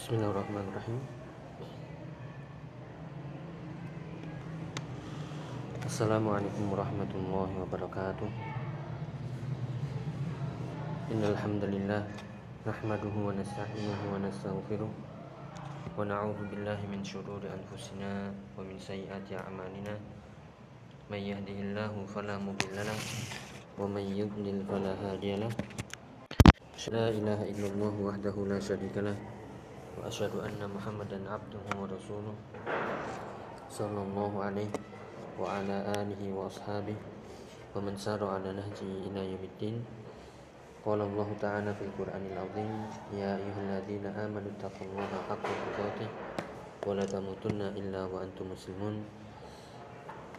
Bismillahirrahmanirrahim. 0.00 0.96
Assalamualaikum 5.84 6.72
warahmatullahi 6.72 7.52
wabarakatuh. 7.60 8.30
Innal 11.12 11.36
hamdalillah 11.36 12.08
nahmaduhu 12.64 13.28
wa 13.28 13.36
nasta'inuhu 13.36 14.04
wa 14.08 14.24
nastaghfiruh 14.24 14.88
wa 14.88 16.00
na'udzu 16.00 16.48
billahi 16.48 16.88
min 16.88 17.04
shururi 17.04 17.52
anfusina 17.52 18.32
wa 18.56 18.64
min 18.64 18.80
sayyiati 18.80 19.36
a'malina. 19.36 20.00
May 21.12 21.28
yahdihillahu 21.28 22.08
fala 22.08 22.40
mudilla 22.40 22.88
lahu 22.88 23.04
wa 23.76 23.84
may 23.84 24.08
yudlil 24.08 24.64
fala 24.64 24.96
hadiya 24.96 25.44
lahu. 25.44 25.52
La 26.88 27.12
ilaha 27.12 27.44
illallah 27.44 27.92
wahdahu 28.00 28.48
la 28.48 28.56
syarika 28.56 29.04
lah 29.90 30.06
wa 30.06 30.06
asyhadu 30.06 30.38
anna 30.38 30.70
Muhammadan 30.70 31.26
abduhu 31.26 31.66
wa 31.74 31.86
rasuluh. 31.90 32.36
Sallallahu 33.66 34.38
alaihi 34.38 34.70
wa 35.34 35.58
ala 35.58 35.82
alihi 35.98 36.30
wa 36.30 36.46
ashabihi. 36.46 36.98
Wa 37.74 37.82
man 37.82 37.98
sara 37.98 38.38
ala 38.38 38.54
nahji 38.54 39.10
ila 39.10 39.18
yaumiddin. 39.18 39.82
Qala 40.86 41.04
Allah 41.10 41.28
ta'ala 41.42 41.70
fil 41.74 41.90
Qur'anil 41.98 42.38
azim 42.38 42.70
ya 43.12 43.34
ayyuhalladzina 43.34 44.14
amanu 44.14 44.48
taqullaha 44.62 45.26
haqqa 45.28 45.50
tuqatih 45.50 46.08
wa 46.86 46.94
la 46.94 47.04
tamutunna 47.04 47.74
illa 47.74 48.06
wa 48.06 48.22
antum 48.22 48.54
muslimun. 48.54 49.02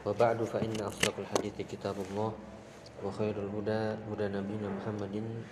Wa 0.02 0.16
ba'du 0.16 0.48
fa 0.48 0.64
inna 0.64 0.88
asdaqal 0.88 1.28
hadithi 1.28 1.68
kitabullah 1.68 2.32
wa 3.04 3.10
khairul 3.14 3.52
huda 3.52 4.00
huda 4.08 4.32
nabiyina 4.32 4.72
Muhammadin 4.72 5.44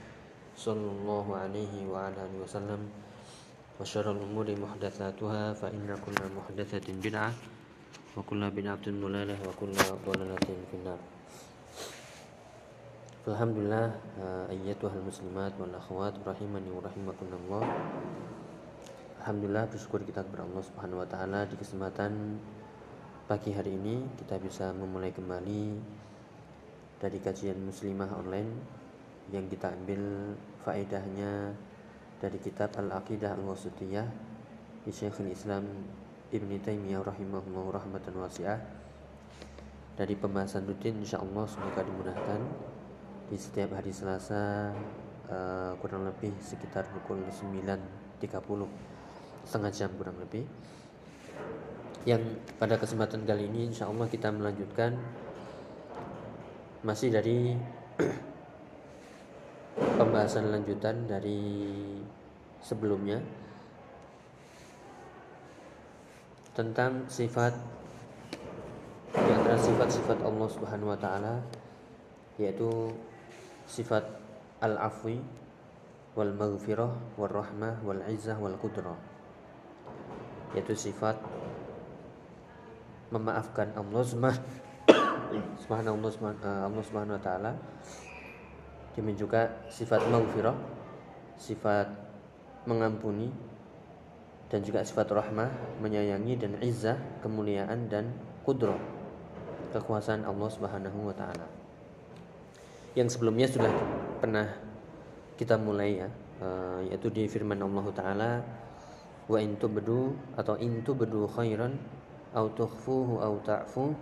rahimakumullah. 16.84 17.64
Alhamdulillah 19.24 19.72
bersyukur 19.72 20.04
kita 20.04 20.28
kepada 20.28 20.44
Allah 20.44 20.64
Subhanahu 20.68 21.00
wa 21.00 21.08
taala 21.08 21.48
di 21.48 21.56
kesempatan 21.56 22.36
pagi 23.32 23.56
hari 23.56 23.80
ini 23.80 24.04
kita 24.20 24.44
bisa 24.44 24.76
memulai 24.76 25.16
kembali 25.16 25.64
dari 27.00 27.16
kajian 27.24 27.64
muslimah 27.64 28.12
online 28.12 28.52
yang 29.32 29.48
kita 29.48 29.72
ambil 29.72 30.36
faedahnya 30.68 31.56
dari 32.20 32.36
kitab 32.44 32.76
Al-Aqidah 32.76 33.40
Al-Wasitiyah 33.40 34.08
di 34.84 34.92
Syekhul 34.92 35.32
Islam 35.32 35.64
Ibn 36.30 36.50
Taimiyah 36.60 37.02
rahimahullah 37.02 37.80
rahmatan 37.80 38.20
wasi'ah. 38.20 38.60
Dari 39.96 40.16
pembahasan 40.20 40.68
rutin 40.68 41.00
insyaallah 41.00 41.48
semoga 41.48 41.80
dimudahkan. 41.80 42.44
Di 43.32 43.40
setiap 43.40 43.80
hari 43.80 43.96
Selasa 43.96 44.76
uh, 45.32 45.72
kurang 45.80 46.06
lebih 46.06 46.36
sekitar 46.44 46.92
pukul 46.92 47.24
9.30 47.24 47.80
setengah 49.48 49.72
jam 49.72 49.90
kurang 49.96 50.20
lebih. 50.20 50.44
Yang 52.04 52.36
pada 52.60 52.76
kesempatan 52.76 53.24
kali 53.24 53.48
ini 53.48 53.72
insya 53.72 53.88
Allah 53.88 54.12
kita 54.12 54.28
melanjutkan. 54.28 55.00
Masih 56.84 57.12
dari 57.12 57.56
pembahasan 60.00 60.48
lanjutan 60.48 61.08
dari 61.08 61.99
sebelumnya 62.60 63.24
tentang 66.54 67.08
sifat 67.08 67.56
di 69.16 69.32
antara 69.32 69.58
sifat-sifat 69.58 70.20
Allah 70.22 70.48
Subhanahu 70.52 70.92
wa 70.92 71.00
taala 71.00 71.40
yaitu 72.38 72.94
sifat 73.66 74.04
al-afwi 74.60 75.24
wal 76.14 76.36
maghfirah 76.36 76.92
wal 77.16 77.32
rahmah 77.32 77.80
wal 77.82 78.02
izzah 78.12 78.36
wal 78.38 78.56
qudrah 78.60 78.98
yaitu 80.54 80.76
sifat 80.76 81.16
memaafkan 83.10 83.74
Allah 83.74 84.02
Subhanahu 85.62 86.02
Allah 86.02 86.84
Subhanahu 86.86 87.18
wa 87.18 87.24
taala. 87.24 87.54
Demikian 88.98 89.30
juga 89.30 89.42
sifat 89.70 90.02
maghfirah, 90.10 90.58
sifat 91.40 91.88
mengampuni 92.68 93.32
dan 94.50 94.66
juga 94.66 94.82
sifat 94.82 95.14
rahmah, 95.14 95.80
menyayangi 95.80 96.34
dan 96.42 96.58
izzah, 96.60 96.98
kemuliaan 97.22 97.86
dan 97.86 98.10
kudro 98.42 98.76
kekuasaan 99.70 100.26
Allah 100.26 100.50
Subhanahu 100.50 101.14
wa 101.14 101.14
taala. 101.14 101.46
Yang 102.98 103.16
sebelumnya 103.16 103.46
sudah 103.46 103.70
pernah 104.18 104.50
kita 105.38 105.56
mulai 105.62 106.02
ya, 106.02 106.10
eh, 106.42 106.80
yaitu 106.90 107.14
di 107.14 107.30
firman 107.30 107.62
Allah 107.62 107.86
taala 107.94 108.32
wa 109.30 109.38
in 109.38 109.54
tubdu 109.62 110.18
atau 110.34 110.58
in 110.58 110.82
tubdu 110.82 111.30
khairan 111.30 111.78
au 112.34 112.50
tukhfuhu 112.50 113.22
au 113.22 113.38
ta'fu 113.46 113.94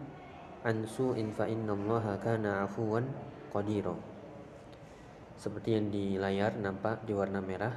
an 0.64 0.88
su'in 0.88 1.36
fa 1.36 1.52
innallaha 1.52 2.16
kana 2.24 2.64
afuwan 2.64 3.04
qadira 3.52 3.92
seperti 5.36 5.76
yang 5.76 5.92
di 5.92 6.16
layar 6.16 6.56
nampak 6.56 7.04
di 7.04 7.12
warna 7.12 7.44
merah 7.44 7.76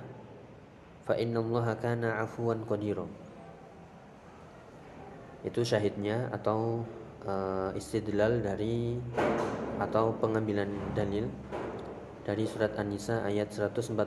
fa 1.11 1.19
innallaha 1.19 1.75
kana 1.75 2.23
afuwan 2.23 2.63
qadira. 2.63 3.03
Itu 5.43 5.67
syahidnya 5.67 6.31
atau 6.31 6.87
uh, 7.27 7.75
istidlal 7.75 8.39
dari 8.39 8.95
atau 9.83 10.15
pengambilan 10.23 10.71
dalil 10.95 11.27
dari 12.23 12.47
surat 12.47 12.79
An-Nisa 12.79 13.27
ayat 13.27 13.51
149 13.51 13.99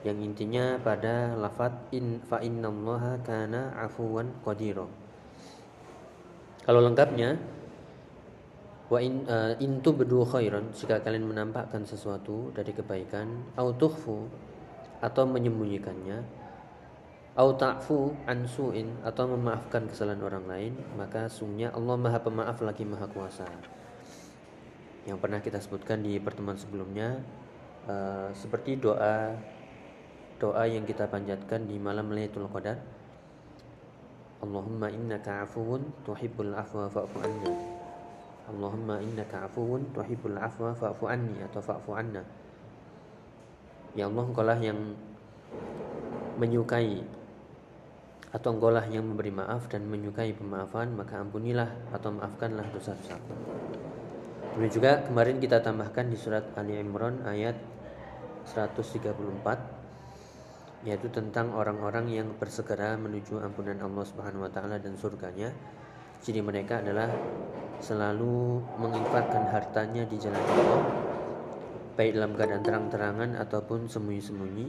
yang 0.00 0.16
intinya 0.24 0.80
pada 0.80 1.36
lafat 1.36 1.92
in 1.92 2.24
fa 2.24 2.40
innallaha 2.40 3.20
kana 3.20 3.76
afuwan 3.84 4.32
qadira. 4.40 4.88
Kalau 6.64 6.80
lengkapnya 6.80 7.36
Wa 8.90 8.98
in 8.98 9.22
uh, 9.30 9.54
intu 9.62 9.94
bedu 9.94 10.26
khairan 10.26 10.74
jika 10.74 10.98
kalian 10.98 11.22
menampakkan 11.22 11.86
sesuatu 11.86 12.50
dari 12.50 12.74
kebaikan 12.74 13.54
au 13.54 13.70
tukhfu 13.70 14.26
atau 15.00 15.24
menyembunyikannya 15.24 16.20
au 17.40 17.56
ta'fu 17.56 18.12
an 18.28 18.44
su'in 18.44 19.00
atau 19.00 19.24
memaafkan 19.32 19.88
kesalahan 19.88 20.20
orang 20.20 20.44
lain 20.44 20.72
maka 20.94 21.24
sungguhnya 21.32 21.72
Allah 21.72 21.96
Maha 21.96 22.18
Pemaaf 22.20 22.60
lagi 22.60 22.84
Maha 22.84 23.08
Kuasa. 23.08 23.48
Yang 25.08 25.18
pernah 25.18 25.40
kita 25.40 25.56
sebutkan 25.56 26.04
di 26.04 26.20
pertemuan 26.20 26.60
sebelumnya 26.60 27.16
uh, 27.88 28.28
seperti 28.36 28.76
doa 28.76 29.32
doa 30.36 30.64
yang 30.68 30.84
kita 30.84 31.08
panjatkan 31.08 31.64
di 31.64 31.80
malam 31.80 32.12
Lailatul 32.12 32.48
Qadar 32.52 32.76
Allahumma 34.40 34.88
innaka 34.88 35.44
afuwun 35.44 35.84
tuhibbul 36.04 36.52
afwa 36.56 36.88
fa'fu 36.88 37.16
anna 37.20 37.80
Allahumma 38.50 38.98
innaka 38.98 39.46
afuwun 39.46 39.94
tuhibbul 39.94 40.34
afwa 40.34 40.74
fa'fu 40.74 41.06
anni 41.06 41.38
atau 41.38 41.62
fa'fu 41.62 41.94
anna. 41.94 42.24
Ya 43.98 44.06
Allah 44.06 44.22
engkaulah 44.22 44.58
yang 44.62 44.94
menyukai 46.38 47.02
atau 48.30 48.54
engkaulah 48.54 48.86
yang 48.86 49.02
memberi 49.02 49.34
maaf 49.34 49.66
dan 49.66 49.90
menyukai 49.90 50.30
pemaafan 50.30 50.94
maka 50.94 51.18
ampunilah 51.18 51.66
atau 51.90 52.14
maafkanlah 52.14 52.62
dosa-dosaku. 52.70 53.34
Demikian 54.54 54.74
juga 54.74 55.02
kemarin 55.06 55.38
kita 55.42 55.62
tambahkan 55.62 56.10
di 56.10 56.16
surat 56.18 56.44
Ali 56.54 56.78
Imran 56.78 57.22
ayat 57.26 57.54
134 58.46 60.86
yaitu 60.86 61.12
tentang 61.12 61.52
orang-orang 61.52 62.08
yang 62.08 62.28
bersegera 62.40 62.96
menuju 62.96 63.36
ampunan 63.42 63.76
Allah 63.84 64.04
Subhanahu 64.06 64.48
wa 64.48 64.50
taala 64.50 64.80
dan 64.80 64.96
surganya. 64.96 65.52
Jadi 66.24 66.40
mereka 66.40 66.80
adalah 66.80 67.10
selalu 67.82 68.62
menginfakkan 68.78 69.50
hartanya 69.50 70.06
di 70.06 70.16
jalan 70.20 70.40
Allah 70.40 71.09
baik 72.00 72.16
dalam 72.16 72.32
keadaan 72.32 72.64
terang-terangan 72.64 73.30
ataupun 73.36 73.84
sembunyi-sembunyi. 73.84 74.68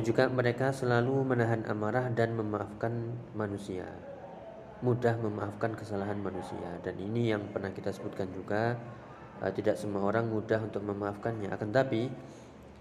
Juga 0.00 0.24
mereka 0.32 0.72
selalu 0.72 1.20
menahan 1.20 1.68
amarah 1.68 2.08
dan 2.08 2.32
memaafkan 2.32 3.12
manusia. 3.36 3.84
Mudah 4.80 5.20
memaafkan 5.20 5.76
kesalahan 5.76 6.16
manusia. 6.16 6.80
Dan 6.80 6.96
ini 6.96 7.28
yang 7.28 7.52
pernah 7.52 7.68
kita 7.76 7.92
sebutkan 7.92 8.24
juga 8.32 8.80
eh, 9.44 9.52
tidak 9.52 9.76
semua 9.76 10.08
orang 10.08 10.32
mudah 10.32 10.64
untuk 10.64 10.80
memaafkannya. 10.80 11.52
Akan 11.52 11.76
tapi 11.76 12.08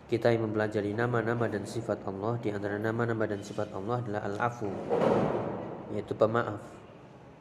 kita 0.08 0.32
yang 0.32 0.48
mempelajari 0.48 0.96
nama-nama 0.96 1.52
dan 1.52 1.68
sifat 1.68 2.08
Allah 2.08 2.40
di 2.40 2.56
antara 2.56 2.80
nama-nama 2.80 3.28
dan 3.28 3.44
sifat 3.44 3.76
Allah 3.76 4.00
adalah 4.08 4.24
al-afu 4.24 4.72
yaitu 5.92 6.16
pemaaf. 6.16 6.64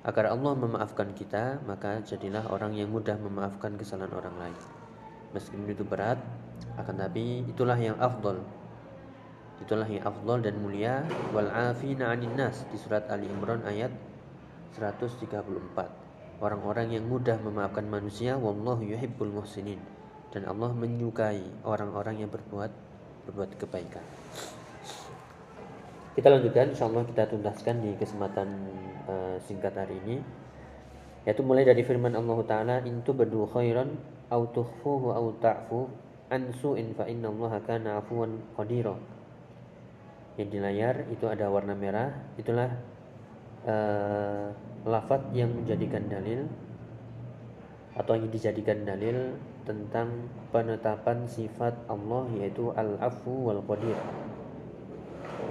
Agar 0.02 0.34
Allah 0.34 0.50
memaafkan 0.58 1.14
kita, 1.14 1.62
maka 1.62 2.02
jadilah 2.02 2.50
orang 2.50 2.74
yang 2.74 2.90
mudah 2.90 3.14
memaafkan 3.22 3.78
kesalahan 3.78 4.10
orang 4.18 4.34
lain. 4.42 4.85
Meskipun 5.34 5.66
itu 5.70 5.82
berat, 5.82 6.20
akan 6.76 6.94
tapi 7.00 7.46
itulah 7.48 7.76
yang 7.76 7.96
afdol. 7.98 8.40
itulah 9.56 9.88
yang 9.88 10.04
afdal 10.04 10.44
dan 10.44 10.60
mulia 10.60 11.00
wal 11.32 11.48
afina 11.48 12.12
'anil 12.12 12.28
nas 12.36 12.60
di 12.68 12.76
surat 12.76 13.08
Ali 13.08 13.24
Imran 13.24 13.64
ayat 13.64 13.88
134 14.76 15.32
orang-orang 16.44 16.92
yang 16.92 17.08
mudah 17.08 17.40
memaafkan 17.40 17.88
manusia 17.88 18.36
wallahu 18.36 18.84
yuhibbul 18.84 19.32
muhsinin 19.32 19.80
dan 20.28 20.44
Allah 20.44 20.68
menyukai 20.76 21.40
orang-orang 21.64 22.20
yang 22.20 22.28
berbuat 22.28 22.68
berbuat 23.24 23.56
kebaikan. 23.56 24.04
Kita 26.12 26.28
lanjutkan 26.32 26.76
insyaallah 26.76 27.04
kita 27.08 27.28
tuntaskan 27.28 27.76
di 27.80 27.90
kesempatan 27.96 28.48
uh, 29.08 29.36
singkat 29.44 29.72
hari 29.72 29.96
ini 30.04 30.20
yaitu 31.24 31.42
mulai 31.42 31.66
dari 31.66 31.82
firman 31.82 32.14
Allah 32.14 32.38
taala 32.46 32.76
intu 32.84 33.16
badu 33.16 33.48
khairan 33.50 33.96
au 34.30 34.42
tukhfuhu 34.50 35.14
au 35.14 35.34
ta'fu 35.38 35.86
an 36.30 36.50
su'in 36.50 36.90
fa 36.94 37.06
innallaha 37.06 37.62
kana 37.62 38.02
afuwan 38.02 38.42
qadira. 38.58 38.94
Yang 40.36 40.48
di 40.52 40.58
layar 40.60 40.96
itu 41.08 41.24
ada 41.30 41.48
warna 41.48 41.72
merah, 41.72 42.12
itulah 42.36 42.68
uh, 43.64 44.52
lafaz 44.84 45.22
yang 45.32 45.50
menjadikan 45.54 46.04
dalil 46.10 46.44
atau 47.96 48.12
yang 48.12 48.28
dijadikan 48.28 48.84
dalil 48.84 49.32
tentang 49.64 50.28
penetapan 50.52 51.24
sifat 51.24 51.74
Allah 51.88 52.28
yaitu 52.36 52.70
al-afu 52.76 53.50
wal 53.50 53.64
qadir. 53.64 53.96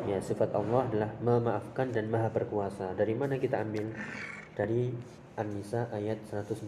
Ya, 0.06 0.22
sifat 0.22 0.54
Allah 0.54 0.86
adalah 0.86 1.12
memaafkan 1.18 1.90
dan 1.90 2.14
maha 2.14 2.30
berkuasa. 2.30 2.94
Dari 2.94 3.18
mana 3.18 3.42
kita 3.42 3.66
ambil? 3.66 3.90
Dari 4.54 4.94
An-Nisa 5.36 5.92
ayat 5.92 6.24
149 6.32 6.64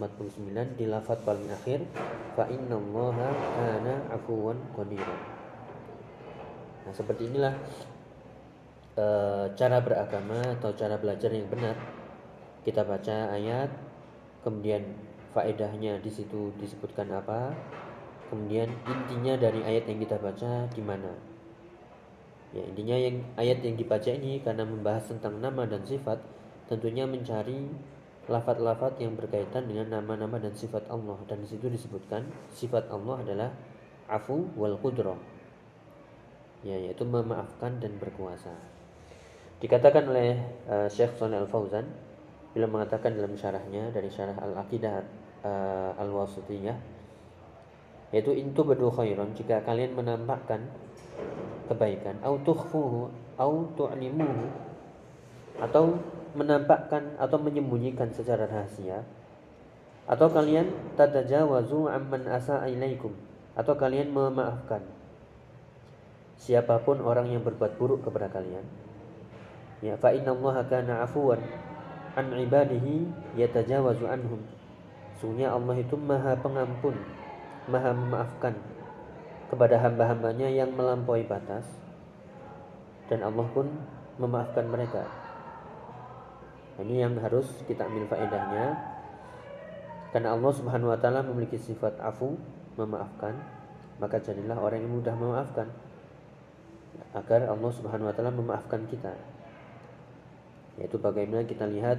di 0.75 0.85
lafaz 0.91 1.23
paling 1.23 1.47
akhir 1.47 1.87
fa 2.35 2.51
innallaha 2.51 3.31
kana 3.55 3.95
afuwan 4.11 4.59
qadira. 4.75 5.15
Nah, 6.83 6.91
seperti 6.91 7.31
inilah 7.31 7.55
e, 8.99 9.05
cara 9.55 9.79
beragama 9.79 10.59
atau 10.59 10.75
cara 10.75 10.99
belajar 10.99 11.31
yang 11.31 11.47
benar. 11.47 11.79
Kita 12.67 12.83
baca 12.83 13.31
ayat 13.31 13.71
kemudian 14.43 14.83
faedahnya 15.31 16.03
di 16.03 16.11
situ 16.11 16.51
disebutkan 16.59 17.07
apa, 17.15 17.55
kemudian 18.27 18.67
intinya 18.83 19.39
dari 19.39 19.63
ayat 19.63 19.87
yang 19.87 19.99
kita 20.03 20.19
baca 20.19 20.67
di 20.67 20.83
mana. 20.83 21.15
Ya, 22.51 22.63
intinya 22.67 22.99
yang 22.99 23.23
ayat 23.39 23.63
yang 23.63 23.79
dibaca 23.79 24.11
ini 24.11 24.43
karena 24.43 24.67
membahas 24.67 25.07
tentang 25.07 25.39
nama 25.39 25.63
dan 25.63 25.83
sifat, 25.87 26.19
tentunya 26.67 27.07
mencari 27.07 27.67
lafat-lafat 28.27 29.00
yang 29.00 29.15
berkaitan 29.15 29.68
dengan 29.68 30.00
nama-nama 30.00 30.39
dan 30.39 30.51
sifat 30.56 30.88
Allah. 30.91 31.15
Dan 31.27 31.44
di 31.44 31.47
situ 31.47 31.71
disebutkan 31.71 32.27
sifat 32.51 32.91
Allah 32.91 33.24
adalah 33.24 33.50
afu 34.12 34.51
wal 34.59 34.75
qudra. 34.79 35.15
Ya 36.62 36.75
yaitu 36.75 37.07
memaafkan 37.07 37.79
dan 37.79 37.95
berkuasa. 37.95 38.51
Dikatakan 39.57 40.12
oleh 40.12 40.38
uh, 40.69 40.88
Syekh 40.91 41.18
Shalih 41.18 41.41
Al 41.41 41.50
Fauzan 41.50 41.88
bila 42.53 42.69
mengatakan 42.69 43.15
dalam 43.15 43.33
syarahnya 43.33 43.89
dari 43.89 44.12
syarah 44.12 44.38
Al 44.38 44.53
Aqidah 44.65 44.95
uh, 45.41 45.91
Al 45.97 46.09
Wasitiyah 46.13 46.97
yaitu 48.12 48.31
intu 48.31 48.63
badu 48.63 48.88
khairan 48.88 49.35
jika 49.35 49.59
kalian 49.68 49.91
menampakkan 49.91 50.63
kebaikan 51.68 52.15
au 52.23 52.39
tukhfuhu 52.39 53.12
au 53.35 53.53
tu'limuhu 53.75 54.47
atau 55.59 56.00
menampakkan 56.37 57.17
atau 57.17 57.41
menyembunyikan 57.41 58.13
secara 58.13 58.45
rahasia? 58.45 59.01
Atau 60.05 60.29
kalian 60.29 60.69
tadajawazu 60.95 61.89
amman 61.89 62.29
asa 62.29 62.63
ilaikum? 62.69 63.11
Atau 63.57 63.73
kalian 63.75 64.13
memaafkan? 64.13 64.85
Siapa 66.37 66.85
pun 66.85 67.01
orang 67.01 67.33
yang 67.33 67.41
berbuat 67.41 67.81
buruk 67.81 68.05
kepada 68.05 68.29
kalian 68.29 68.87
ya 69.81 69.93
fa 69.97 70.09
inna 70.09 70.33
allaha 70.33 70.65
kana 70.65 71.05
afuwan 71.05 71.41
an 72.17 72.33
ibadihi 72.33 73.05
yatajawazu 73.37 74.09
anhum. 74.09 74.41
Sungguhnya 75.17 75.53
Allah 75.53 75.77
itu 75.81 75.97
maha 75.97 76.33
pengampun 76.37 76.97
maha 77.69 77.93
memaafkan 77.93 78.57
kepada 79.53 79.77
hamba-hambanya 79.81 80.49
yang 80.49 80.73
melampaui 80.73 81.25
batas. 81.25 81.65
Dan 83.07 83.23
Allah 83.23 83.45
pun 83.53 83.69
memaafkan 84.17 84.65
mereka 84.67 85.05
ini 86.77 87.01
yang 87.01 87.18
harus 87.18 87.50
kita 87.65 87.89
ambil 87.89 88.06
faedahnya. 88.06 88.77
Karena 90.13 90.38
Allah 90.38 90.51
Subhanahu 90.53 90.94
wa 90.94 91.00
taala 91.01 91.25
memiliki 91.25 91.57
sifat 91.57 91.97
afu, 91.97 92.38
memaafkan, 92.77 93.33
maka 93.97 94.21
jadilah 94.21 94.62
orang 94.62 94.85
yang 94.85 94.94
mudah 94.94 95.15
memaafkan. 95.18 95.68
Agar 97.18 97.50
Allah 97.50 97.71
Subhanahu 97.74 98.09
wa 98.09 98.13
taala 98.13 98.29
memaafkan 98.29 98.85
kita. 98.85 99.18
Yaitu 100.77 101.01
bagaimana 101.01 101.41
kita 101.50 101.65
lihat 101.65 101.97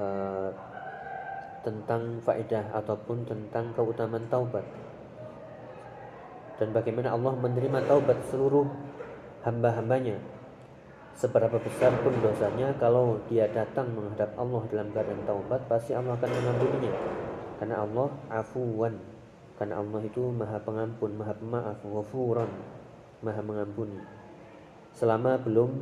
uh, 0.00 0.50
tentang 1.66 2.24
faedah 2.24 2.72
ataupun 2.72 3.28
tentang 3.28 3.76
keutamaan 3.76 4.24
taubat. 4.32 4.64
Dan 6.56 6.72
bagaimana 6.72 7.12
Allah 7.12 7.36
menerima 7.36 7.84
taubat 7.84 8.16
seluruh 8.32 8.64
hamba-hambanya 9.44 10.35
seberapa 11.16 11.56
besar 11.56 11.96
pun 12.04 12.12
dosanya 12.20 12.76
kalau 12.76 13.16
dia 13.32 13.48
datang 13.48 13.88
menghadap 13.96 14.36
Allah 14.36 14.62
dalam 14.68 14.92
keadaan 14.92 15.24
taubat 15.24 15.64
pasti 15.64 15.96
Allah 15.96 16.12
akan 16.12 16.28
mengampuninya. 16.28 16.92
Karena 17.56 17.76
Allah 17.80 18.08
afuwan. 18.28 18.94
Karena 19.56 19.80
Allah 19.80 20.00
itu 20.04 20.20
maha 20.28 20.60
pengampun 20.60 21.16
maha 21.16 21.32
pemaaf 21.32 21.80
wafuran 21.88 22.52
maha 23.24 23.40
mengampuni. 23.40 23.96
Selama 24.92 25.40
belum 25.40 25.72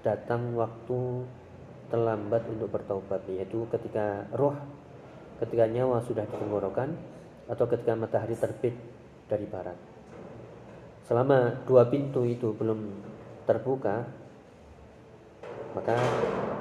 datang 0.00 0.56
waktu 0.56 1.28
terlambat 1.92 2.48
untuk 2.48 2.72
bertaubat 2.72 3.20
yaitu 3.28 3.68
ketika 3.68 4.24
roh 4.32 4.56
ketika 5.44 5.68
nyawa 5.68 6.00
sudah 6.00 6.24
di 6.24 6.36
tenggorokan 6.36 6.96
atau 7.52 7.64
ketika 7.68 7.92
matahari 7.92 8.32
terbit 8.32 8.72
dari 9.28 9.44
barat. 9.44 9.76
Selama 11.04 11.60
dua 11.68 11.84
pintu 11.92 12.24
itu 12.24 12.56
belum 12.56 13.09
terbuka 13.50 14.06
maka 15.74 15.98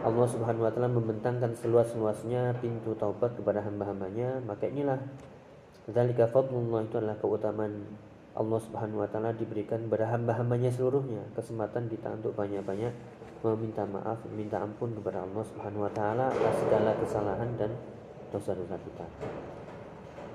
Allah 0.06 0.28
Subhanahu 0.30 0.66
wa 0.66 0.72
taala 0.74 0.90
membentangkan 0.90 1.54
seluas-luasnya 1.54 2.58
pintu 2.58 2.98
taubat 2.98 3.38
kepada 3.38 3.62
hamba-hambanya 3.62 4.42
maka 4.42 4.66
inilah 4.66 4.98
zalika 5.90 6.26
fadlullah 6.30 6.86
itu 6.86 6.98
adalah 6.98 7.18
keutamaan 7.22 7.86
Allah 8.38 8.60
Subhanahu 8.62 9.02
wa 9.06 9.10
taala 9.10 9.34
diberikan 9.34 9.86
kepada 9.86 10.10
hamba-hambanya 10.14 10.70
seluruhnya 10.74 11.26
kesempatan 11.34 11.90
kita 11.90 12.14
untuk 12.18 12.38
banyak-banyak 12.38 12.94
meminta 13.40 13.88
maaf, 13.88 14.20
meminta 14.28 14.60
ampun 14.60 14.92
kepada 15.00 15.24
Allah 15.24 15.44
Subhanahu 15.48 15.88
wa 15.88 15.92
taala 15.96 16.28
atas 16.28 16.56
segala 16.60 16.92
kesalahan 17.00 17.50
dan 17.56 17.72
dosa-dosa 18.36 18.76
kita. 18.84 19.06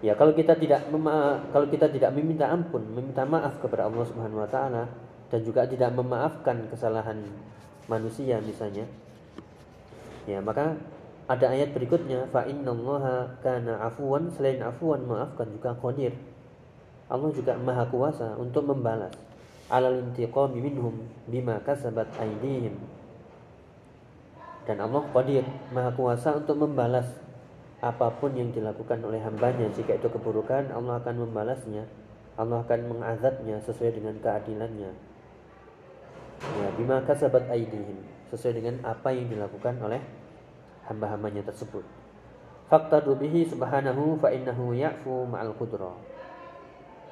Ya, 0.04 0.12
kalau 0.16 0.32
kita 0.36 0.56
tidak 0.56 0.88
kalau 1.52 1.66
kita 1.68 1.88
tidak 1.88 2.12
meminta 2.12 2.48
ampun, 2.48 2.84
meminta 2.92 3.24
maaf 3.24 3.60
kepada 3.60 3.88
Allah 3.88 4.04
Subhanahu 4.04 4.40
wa 4.44 4.48
taala, 4.48 4.88
dan 5.34 5.42
juga 5.42 5.66
tidak 5.66 5.90
memaafkan 5.98 6.70
kesalahan 6.70 7.18
manusia 7.90 8.38
misalnya. 8.38 8.86
Ya 10.30 10.38
maka 10.38 10.78
ada 11.26 11.50
ayat 11.50 11.74
berikutnya 11.74 12.30
fa 12.30 12.46
innallaha 12.46 13.34
kana 13.42 13.82
afuwan. 13.82 14.30
Selain 14.30 14.62
afuwan 14.62 15.02
maafkan 15.02 15.50
juga 15.50 15.74
qadir. 15.74 16.14
Allah 17.10 17.34
juga 17.34 17.58
maha 17.58 17.82
kuasa 17.90 18.38
untuk 18.38 18.62
membalas. 18.62 19.10
Alal 19.66 20.06
intiqami 20.06 20.62
minhum 20.62 21.02
bima 21.26 21.58
kasabat 21.66 22.14
aydihim. 22.14 22.78
Dan 24.70 24.86
Allah 24.86 25.02
qadir 25.10 25.42
maha 25.74 25.90
kuasa 25.98 26.38
untuk 26.38 26.62
membalas 26.62 27.10
apa 27.82 28.06
pun 28.22 28.38
yang 28.38 28.54
dilakukan 28.54 29.02
oleh 29.02 29.18
hambanya. 29.18 29.66
Jika 29.74 29.98
itu 29.98 30.06
keburukan 30.14 30.70
Allah 30.70 31.02
akan 31.02 31.26
membalasnya. 31.26 31.90
Allah 32.38 32.62
akan 32.62 32.80
mengazabnya 32.86 33.58
sesuai 33.66 33.98
dengan 33.98 34.14
keadilannya 34.22 35.03
ya 36.60 36.68
bima 36.76 37.00
kasabat 37.04 37.48
aidihim. 37.50 38.00
Sesuai 38.32 38.58
dengan 38.58 38.82
apa 38.82 39.14
yang 39.14 39.30
dilakukan 39.30 39.78
oleh 39.78 40.00
hamba-hambanya 40.90 41.46
tersebut. 41.46 41.84
Fakta 42.66 43.04
bihi 43.04 43.46
subhanahu 43.46 44.18
fa 44.18 44.32
innahu 44.32 44.72
ya'fu 44.74 45.28
ma'al 45.28 45.52
qudra. 45.54 45.92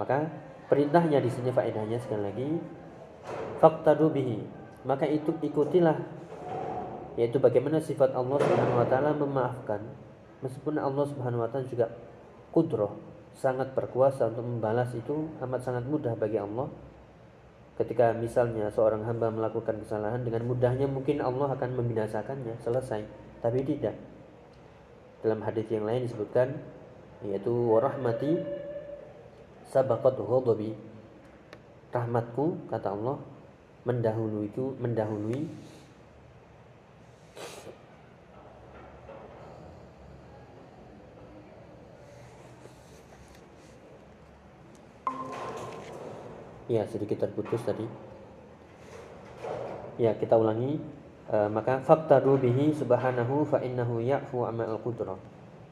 Maka 0.01 0.27
perintahnya 0.67 1.21
di 1.21 1.29
sini 1.29 1.53
faedahnya 1.53 2.01
sekali 2.01 2.23
lagi 2.25 2.49
fakta 3.61 3.95
bihi 3.95 4.41
maka 4.83 5.07
itu 5.07 5.31
ikutilah 5.39 5.95
yaitu 7.15 7.39
bagaimana 7.39 7.79
sifat 7.79 8.17
Allah 8.17 8.41
Subhanahu 8.41 8.81
wa 8.81 8.87
taala 8.89 9.13
memaafkan. 9.13 9.85
Meskipun 10.43 10.81
Allah 10.81 11.05
Subhanahu 11.07 11.45
wa 11.45 11.49
taala 11.53 11.69
juga 11.69 11.87
kudroh 12.51 12.99
sangat 13.37 13.77
berkuasa 13.77 14.33
untuk 14.33 14.45
membalas 14.45 14.91
itu 14.97 15.29
amat 15.41 15.61
sangat 15.61 15.85
mudah 15.89 16.17
bagi 16.17 16.41
Allah 16.41 16.69
Ketika 17.73 18.13
misalnya 18.13 18.69
seorang 18.69 19.03
hamba 19.09 19.33
melakukan 19.33 19.81
kesalahan 19.81 20.21
dengan 20.23 20.45
mudahnya 20.45 20.85
mungkin 20.85 21.25
Allah 21.25 21.57
akan 21.57 21.71
membinasakannya, 21.81 22.61
selesai. 22.61 23.01
Tapi 23.41 23.59
tidak. 23.65 23.97
Dalam 25.25 25.41
hadis 25.41 25.67
yang 25.73 25.89
lain 25.89 26.05
disebutkan 26.05 26.53
yaitu 27.23 27.55
warahmati 27.55 28.43
sabaqat 29.71 30.19
ghadabi 30.19 30.75
rahmatku 31.95 32.67
kata 32.67 32.91
Allah 32.91 33.17
mendahului 33.87 34.51
itu 34.51 34.75
mendahului 34.83 35.47
Ya, 46.73 46.89
sedikit 46.89 47.21
terputus 47.21 47.61
tadi. 47.69 47.85
Ya, 50.01 50.17
kita 50.17 50.41
ulangi. 50.41 50.81
E, 51.29 51.37
maka 51.53 51.85
fakta 51.85 52.25
bihi 52.25 52.73
subhanahu 52.73 53.45
fa 53.45 53.61
innahu 53.61 54.01
ya'fu 54.01 54.49
amma 54.49 54.65
al-qudrah. 54.65 55.21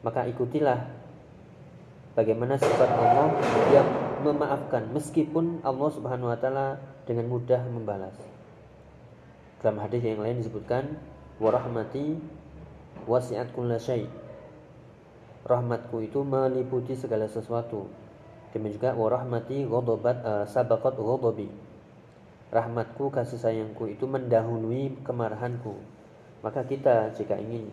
Maka 0.04 0.28
ikutilah 0.28 0.92
bagaimana 2.12 2.60
sifat 2.60 2.90
Allah 2.92 3.32
yang 3.72 3.88
memaafkan 4.20 4.92
meskipun 4.92 5.64
Allah 5.64 5.88
Subhanahu 5.88 6.28
wa 6.28 6.36
taala 6.36 6.76
dengan 7.08 7.32
mudah 7.32 7.64
membalas. 7.68 8.16
Dalam 9.60 9.80
hadis 9.80 10.04
yang 10.04 10.20
lain 10.20 10.40
disebutkan 10.40 11.00
warahmati 11.40 12.16
wasi'at 13.08 13.52
kullasyai. 13.52 14.08
Rahmatku 15.44 16.04
itu 16.04 16.20
meliputi 16.20 16.92
segala 16.96 17.24
sesuatu. 17.24 17.88
Demikian 18.50 18.74
juga 18.82 18.90
warahmati 18.98 19.62
ghadabat 19.62 20.16
uh, 20.26 20.44
sabaqat 20.50 20.98
ghadabi. 20.98 21.46
Rahmatku 22.50 23.14
kasih 23.14 23.38
sayangku 23.38 23.86
itu 23.86 24.10
mendahului 24.10 25.06
kemarahanku. 25.06 25.78
Maka 26.40 26.64
kita 26.64 27.12
jika 27.14 27.36
ingin 27.36 27.68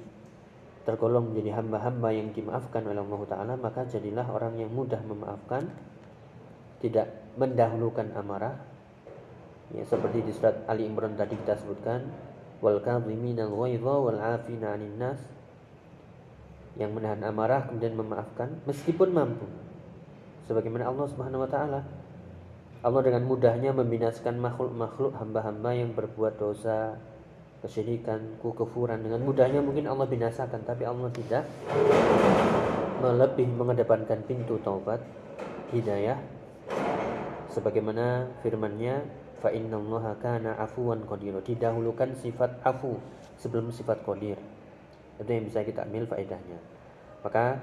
tergolong 0.87 1.31
menjadi 1.31 1.59
hamba-hamba 1.59 2.15
yang 2.15 2.31
dimaafkan 2.31 2.83
oleh 2.87 3.03
Allah 3.03 3.21
Ta'ala 3.27 3.53
Maka 3.59 3.83
jadilah 3.87 4.23
orang 4.31 4.55
yang 4.55 4.71
mudah 4.71 4.99
memaafkan 5.03 5.67
Tidak 6.79 7.35
mendahulukan 7.35 8.11
amarah 8.15 8.55
ya, 9.75 9.83
Seperti 9.83 10.23
di 10.23 10.31
surat 10.31 10.63
Ali 10.71 10.87
Imran 10.87 11.19
tadi 11.19 11.35
kita 11.35 11.59
sebutkan 11.59 12.07
Wal 12.63 12.79
kadhiminal 12.79 13.51
ghaidha 13.51 13.95
wal 13.99 14.19
afina 14.19 14.79
Yang 16.79 16.91
menahan 16.91 17.23
amarah 17.23 17.67
kemudian 17.67 17.95
memaafkan 17.95 18.63
Meskipun 18.63 19.11
mampu 19.11 19.47
sebagaimana 20.47 20.87
Allah 20.87 21.05
Subhanahu 21.11 21.43
wa 21.43 21.49
taala. 21.51 21.83
Allah 22.81 23.01
dengan 23.03 23.27
mudahnya 23.27 23.75
membinasakan 23.75 24.39
makhluk-makhluk 24.39 25.11
hamba-hamba 25.19 25.75
yang 25.75 25.91
berbuat 25.91 26.39
dosa, 26.39 26.95
kesyirikan, 27.59 28.39
kekufuran. 28.39 29.01
Dengan 29.03 29.27
mudahnya 29.27 29.59
mungkin 29.59 29.89
Allah 29.91 30.07
binasakan 30.07 30.63
tapi 30.63 30.87
Allah 30.87 31.09
tidak 31.11 31.43
melebih 33.03 33.49
mengedepankan 33.49 34.23
pintu 34.23 34.61
taubat 34.61 35.01
hidayah. 35.73 36.21
Sebagaimana 37.51 38.29
firman-Nya 38.45 39.03
fa 39.41 39.49
innallaha 39.49 40.13
kana 40.21 40.55
afuwan 40.61 41.01
qadir. 41.09 41.33
Didahulukan 41.41 42.13
sifat 42.13 42.61
afu 42.61 43.01
sebelum 43.41 43.73
sifat 43.73 44.05
qadir. 44.05 44.37
Itu 45.17 45.29
yang 45.29 45.49
bisa 45.49 45.65
kita 45.65 45.81
ambil 45.89 46.05
faedahnya. 46.05 46.61
Maka 47.25 47.57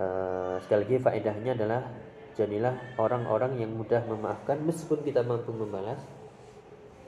uh, 0.00 0.56
sekali 0.64 0.80
lagi 0.88 0.96
faedahnya 1.04 1.52
adalah 1.52 1.84
Jadilah 2.36 2.76
orang-orang 3.00 3.56
yang 3.56 3.72
mudah 3.72 4.04
memaafkan 4.04 4.60
meskipun 4.60 5.00
kita 5.08 5.24
mampu 5.24 5.56
membalas. 5.56 6.00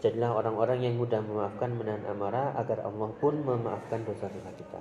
Jadilah 0.01 0.33
orang-orang 0.33 0.89
yang 0.89 0.97
mudah 0.97 1.21
memaafkan 1.21 1.77
menahan 1.77 2.01
amarah 2.09 2.57
agar 2.57 2.81
Allah 2.89 3.13
pun 3.21 3.37
memaafkan 3.45 4.09
dosa-dosa 4.09 4.51
kita. 4.57 4.81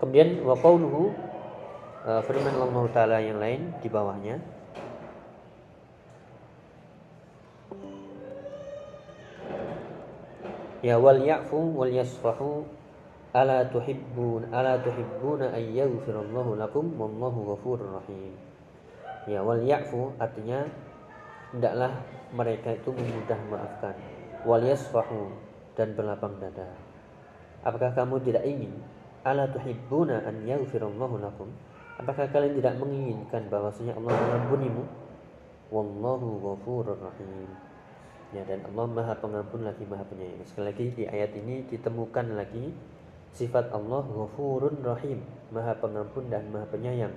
Kemudian 0.00 0.40
wa 0.48 0.56
qauluhu 0.56 1.12
uh, 2.08 2.24
firman 2.24 2.56
Allah 2.56 2.84
taala 2.94 3.18
yang 3.20 3.36
lain 3.36 3.74
di 3.84 3.88
bawahnya 3.92 4.40
Ya 10.78 10.94
wal 10.94 11.18
ya'fu 11.26 11.74
wal 11.74 11.90
yasfahu 11.90 12.62
ala 13.34 13.66
tuhibbun 13.66 14.54
ala 14.54 14.78
tuhibbuna 14.78 15.50
ay 15.50 15.74
yaghfirallahu 15.74 16.54
lakum 16.54 16.94
wallahu 16.94 17.50
ghafurur 17.50 17.98
rahim 17.98 18.47
Ya 19.26 19.42
wal 19.42 19.64
ya'fu 19.64 20.14
artinya 20.20 20.62
hendaklah 21.50 21.92
mereka 22.30 22.76
itu 22.76 22.92
memudah 22.92 23.38
memaafkan. 23.48 23.94
Wal 24.46 24.62
yasfahu 24.62 25.34
dan 25.74 25.96
berlapang 25.98 26.38
dada. 26.38 26.68
Apakah 27.66 27.90
kamu 27.96 28.22
tidak 28.22 28.46
ingin 28.46 28.70
ala 29.26 29.50
tuhibbuna 29.50 30.22
an 30.22 30.46
yaghfirallahu 30.46 31.18
lakum? 31.18 31.50
Apakah 31.98 32.30
kalian 32.30 32.54
tidak 32.62 32.78
menginginkan 32.78 33.50
bahwasanya 33.50 33.98
Allah 33.98 34.14
mengampunimu? 34.14 34.84
Wallahu 35.74 36.28
ghafurur 36.38 37.00
rahim. 37.02 37.50
Ya 38.28 38.44
dan 38.44 38.60
Allah 38.68 38.86
Maha 38.92 39.16
Pengampun 39.16 39.64
lagi 39.64 39.88
Maha 39.88 40.04
Penyayang. 40.04 40.44
Sekali 40.44 40.68
lagi 40.68 40.86
di 40.92 41.04
ayat 41.08 41.32
ini 41.32 41.64
ditemukan 41.64 42.36
lagi 42.36 42.76
sifat 43.32 43.72
Allah 43.72 44.04
Ghafurun 44.04 44.84
Rahim, 44.84 45.24
Maha 45.48 45.72
Pengampun 45.80 46.28
dan 46.28 46.48
Maha 46.52 46.68
Penyayang. 46.68 47.14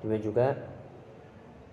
Demikian 0.00 0.24
juga 0.24 0.46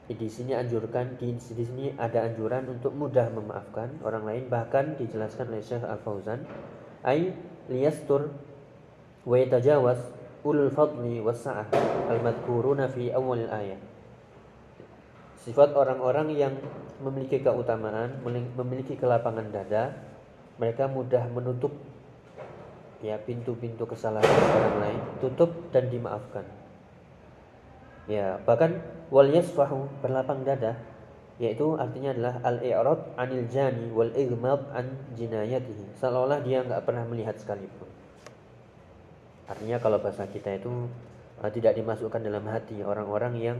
di 0.05 0.29
sini 0.29 0.53
anjurkan 0.53 1.17
di, 1.17 1.33
sini 1.41 1.93
ada 1.97 2.29
anjuran 2.29 2.69
untuk 2.69 2.93
mudah 2.93 3.33
memaafkan 3.33 3.97
orang 4.05 4.23
lain. 4.25 4.43
Bahkan 4.45 5.01
dijelaskan 5.01 5.49
oleh 5.49 5.65
Syekh 5.65 5.81
Al 5.81 5.97
Fauzan 6.05 6.45
ay 7.01 7.33
liyastur 7.69 8.29
wa 9.25 9.35
yatajawaz 9.41 9.97
ulul 10.45 10.69
fadli 10.69 11.17
wasa'ah 11.17 11.65
al 12.13 12.21
madhkuruna 12.21 12.85
fi 12.85 13.09
awal 13.09 13.41
ayat 13.49 13.81
sifat 15.41 15.73
orang-orang 15.73 16.33
yang 16.33 16.53
memiliki 17.01 17.41
keutamaan 17.41 18.21
memiliki 18.57 18.97
kelapangan 18.97 19.49
dada 19.49 19.93
mereka 20.61 20.85
mudah 20.89 21.25
menutup 21.33 21.73
ya 23.01 23.17
pintu-pintu 23.21 23.85
kesalahan 23.85 24.25
orang 24.29 24.77
lain 24.81 25.01
tutup 25.21 25.53
dan 25.69 25.89
dimaafkan 25.89 26.45
Ya, 28.05 28.37
bahkan 28.45 28.81
wal 29.09 29.33
yasfahu 29.33 29.89
berlapang 30.01 30.45
dada 30.45 30.77
yaitu 31.35 31.75
artinya 31.75 32.15
adalah 32.15 32.35
al-i'rad 32.47 33.01
anil 33.19 33.43
jani 33.51 33.91
wal 33.91 34.11
igmad 34.15 34.61
an 34.71 34.95
jinayatihi. 35.19 35.99
Seolah-olah 35.99 36.39
dia 36.47 36.63
nggak 36.63 36.87
pernah 36.87 37.03
melihat 37.03 37.35
sekalipun. 37.35 37.91
Artinya 39.51 39.77
kalau 39.83 39.99
bahasa 39.99 40.23
kita 40.31 40.55
itu 40.55 40.87
uh, 41.43 41.51
tidak 41.51 41.75
dimasukkan 41.75 42.23
dalam 42.23 42.47
hati 42.47 42.79
orang-orang 42.81 43.35
yang 43.35 43.57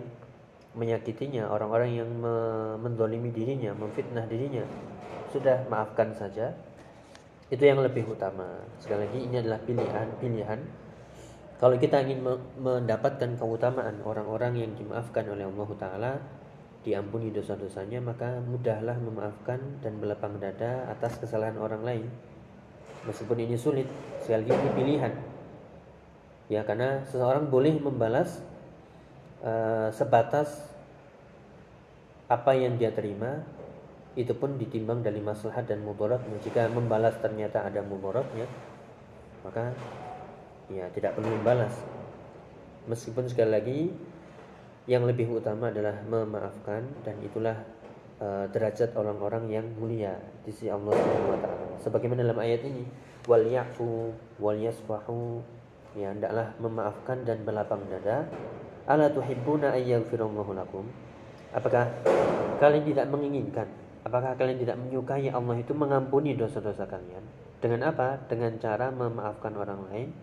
menyakitinya, 0.76 1.52
orang-orang 1.52 2.00
yang 2.00 2.10
me 2.10 2.36
mendolimi 2.80 3.32
dirinya, 3.32 3.76
memfitnah 3.76 4.24
dirinya. 4.24 4.64
Sudah 5.36 5.68
maafkan 5.68 6.16
saja. 6.16 6.56
Itu 7.52 7.62
yang 7.62 7.84
lebih 7.84 8.08
utama. 8.08 8.66
Sekali 8.80 9.06
lagi 9.06 9.20
ini 9.20 9.36
adalah 9.38 9.60
pilihan-pilihan 9.62 10.60
kalau 11.56 11.80
kita 11.80 12.04
ingin 12.04 12.20
mendapatkan 12.60 13.40
keutamaan 13.40 14.04
orang-orang 14.04 14.60
yang 14.60 14.72
dimaafkan 14.76 15.24
oleh 15.32 15.48
Allah 15.48 15.70
Ta'ala 15.80 16.14
Diampuni 16.86 17.34
dosa-dosanya 17.34 17.98
Maka 17.98 18.44
mudahlah 18.46 18.94
memaafkan 19.02 19.58
dan 19.82 19.98
melapang 19.98 20.38
dada 20.38 20.86
atas 20.86 21.18
kesalahan 21.18 21.58
orang 21.58 21.82
lain. 21.82 22.06
Meskipun 23.10 23.42
ini 23.42 23.58
sulit 23.58 23.90
Sekali 24.22 24.46
lagi 24.46 24.54
ini 24.54 24.72
pilihan. 24.78 25.14
Ya 26.46 26.62
karena 26.62 27.02
seseorang 27.10 27.50
boleh 27.50 27.80
membalas 27.82 28.38
uh, 29.42 29.90
Sebatas 29.96 30.54
Apa 32.30 32.54
yang 32.54 32.78
dia 32.78 32.94
terima 32.94 33.42
Itu 34.14 34.38
pun 34.38 34.62
ditimbang 34.62 35.02
dari 35.02 35.24
maslahat 35.24 35.66
dan 35.66 35.82
mudaratnya 35.82 36.38
Jika 36.46 36.70
membalas 36.70 37.18
ternyata 37.18 37.66
ada 37.66 37.82
mudaratnya 37.82 38.46
Maka 39.42 39.74
ya 40.74 40.90
tidak 40.94 41.14
perlu 41.14 41.30
membalas 41.30 41.74
meskipun 42.90 43.26
sekali 43.30 43.52
lagi 43.52 43.80
yang 44.86 45.06
lebih 45.10 45.26
utama 45.34 45.74
adalah 45.74 45.98
memaafkan 46.06 46.86
dan 47.02 47.18
itulah 47.26 47.58
uh, 48.22 48.46
derajat 48.54 48.94
orang-orang 48.94 49.50
yang 49.50 49.66
mulia 49.82 50.14
di 50.46 50.54
sisi 50.54 50.70
Allah 50.70 50.94
Subhanahu 50.94 51.34
wa 51.34 51.40
taala. 51.42 51.66
Sebagaimana 51.82 52.22
dalam 52.22 52.38
ayat 52.38 52.62
ini, 52.70 52.86
wal 53.26 53.46
yafu 53.50 54.14
wal 54.38 54.54
yasfahu 54.54 55.42
ya 55.98 56.14
hendaklah 56.14 56.54
memaafkan 56.62 57.26
dan 57.26 57.42
berlapang 57.42 57.82
dada. 57.90 58.30
Ala 58.86 59.10
tuhibbuna 59.10 59.74
ayyaghfirallahu 59.74 60.54
lakum? 60.54 60.86
Apakah 61.50 61.90
kalian 62.62 62.86
tidak 62.86 63.10
menginginkan? 63.10 63.66
Apakah 64.06 64.38
kalian 64.38 64.62
tidak 64.62 64.78
menyukai 64.78 65.34
Allah 65.34 65.58
itu 65.58 65.74
mengampuni 65.74 66.38
dosa-dosa 66.38 66.86
kalian? 66.86 67.26
Dengan 67.58 67.90
apa? 67.90 68.22
Dengan 68.30 68.54
cara 68.62 68.94
memaafkan 68.94 69.58
orang 69.58 69.82
lain 69.90 70.14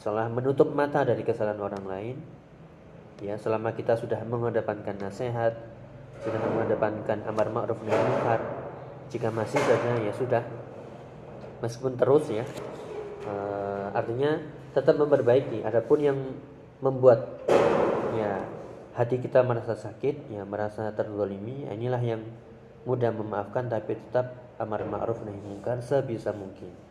setelah 0.00 0.32
menutup 0.32 0.72
mata 0.72 1.04
dari 1.04 1.20
kesalahan 1.20 1.60
orang 1.60 1.84
lain 1.84 2.16
ya 3.20 3.36
selama 3.36 3.76
kita 3.76 4.00
sudah 4.00 4.24
mengedepankan 4.24 4.96
nasihat 4.96 5.52
sudah 6.24 6.40
mengedepankan 6.40 7.20
amar 7.28 7.52
ma'ruf 7.52 7.76
nahi 7.84 8.00
munkar 8.00 8.40
jika 9.12 9.28
masih 9.28 9.60
saja 9.60 10.00
ya 10.00 10.12
sudah 10.16 10.40
meskipun 11.60 12.00
terus 12.00 12.32
ya 12.32 12.48
uh, 13.28 13.92
artinya 13.92 14.40
tetap 14.72 14.96
memperbaiki 14.96 15.60
adapun 15.68 16.00
yang 16.00 16.18
membuat 16.80 17.44
ya 18.16 18.40
hati 18.96 19.20
kita 19.20 19.44
merasa 19.44 19.76
sakit 19.76 20.32
ya 20.32 20.48
merasa 20.48 20.88
terzalimi 20.96 21.68
inilah 21.68 22.00
yang 22.00 22.24
mudah 22.88 23.12
memaafkan 23.12 23.68
tapi 23.68 24.00
tetap 24.00 24.32
amar 24.56 24.84
ma'ruf 24.88 25.20
nahi 25.24 25.40
munkar 25.40 25.84
sebisa 25.84 26.32
mungkin. 26.32 26.89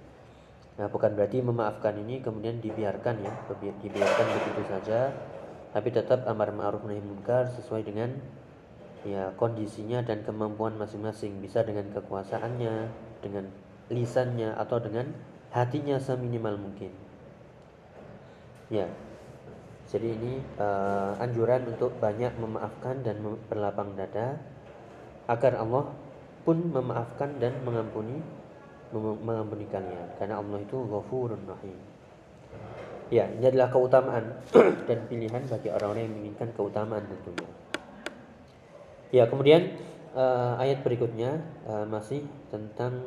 Nah, 0.79 0.87
bukan 0.87 1.11
berarti 1.11 1.43
memaafkan 1.43 1.99
ini 1.99 2.23
kemudian 2.23 2.63
dibiarkan 2.63 3.19
ya, 3.19 3.35
dibiarkan 3.59 4.25
begitu 4.31 4.63
saja, 4.71 5.11
tapi 5.75 5.91
tetap 5.91 6.23
amar 6.23 6.55
ma'ruf 6.55 6.87
nahi 6.87 7.03
munkar 7.03 7.51
sesuai 7.51 7.83
dengan 7.83 8.15
ya 9.03 9.35
kondisinya 9.35 9.99
dan 10.07 10.23
kemampuan 10.23 10.79
masing-masing, 10.79 11.43
bisa 11.43 11.67
dengan 11.67 11.91
kekuasaannya, 11.91 12.75
dengan 13.19 13.51
lisannya 13.91 14.55
atau 14.55 14.79
dengan 14.79 15.11
hatinya 15.51 15.99
seminimal 15.99 16.55
mungkin. 16.55 16.95
Ya. 18.71 18.87
Jadi 19.89 20.15
ini 20.15 20.33
uh, 20.61 21.17
anjuran 21.17 21.65
untuk 21.75 21.97
banyak 21.97 22.37
memaafkan 22.37 23.01
dan 23.01 23.19
berlapang 23.49 23.97
dada 23.97 24.37
agar 25.25 25.57
Allah 25.57 25.89
pun 26.45 26.61
memaafkan 26.69 27.41
dan 27.41 27.57
mengampuni 27.65 28.21
mengampuni 28.95 29.69
kalian 29.69 30.17
karena 30.17 30.41
Allah 30.41 30.59
itu 30.61 30.77
Ghafurun 30.87 31.43
Rahim. 31.45 31.77
Ya, 33.09 33.25
ini 33.25 33.45
adalah 33.49 33.73
keutamaan 33.73 34.37
dan 34.89 34.99
pilihan 35.09 35.41
bagi 35.49 35.69
orang-orang 35.73 36.05
yang 36.05 36.13
menginginkan 36.13 36.49
keutamaan 36.53 37.03
tentunya. 37.09 37.49
Ya, 39.09 39.25
kemudian 39.25 39.73
uh, 40.13 40.61
ayat 40.61 40.85
berikutnya 40.85 41.41
uh, 41.65 41.89
masih 41.89 42.21
tentang 42.53 43.01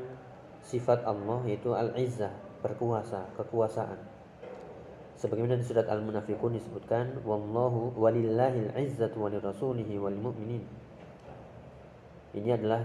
sifat 0.67 1.07
Allah 1.07 1.43
yaitu 1.47 1.71
Al-Izzah, 1.71 2.35
berkuasa, 2.63 3.31
kekuasaan. 3.39 3.99
Sebagaimana 5.23 5.55
di 5.55 5.63
surat 5.63 5.87
Al-Munafiqun 5.87 6.59
disebutkan, 6.59 7.23
"Wallahu 7.23 7.95
walillahil 7.95 8.75
izzatu 8.75 9.23
walirrasulihi 9.23 9.95
walmu'minin." 10.03 10.82
Ini 12.33 12.57
adalah 12.57 12.81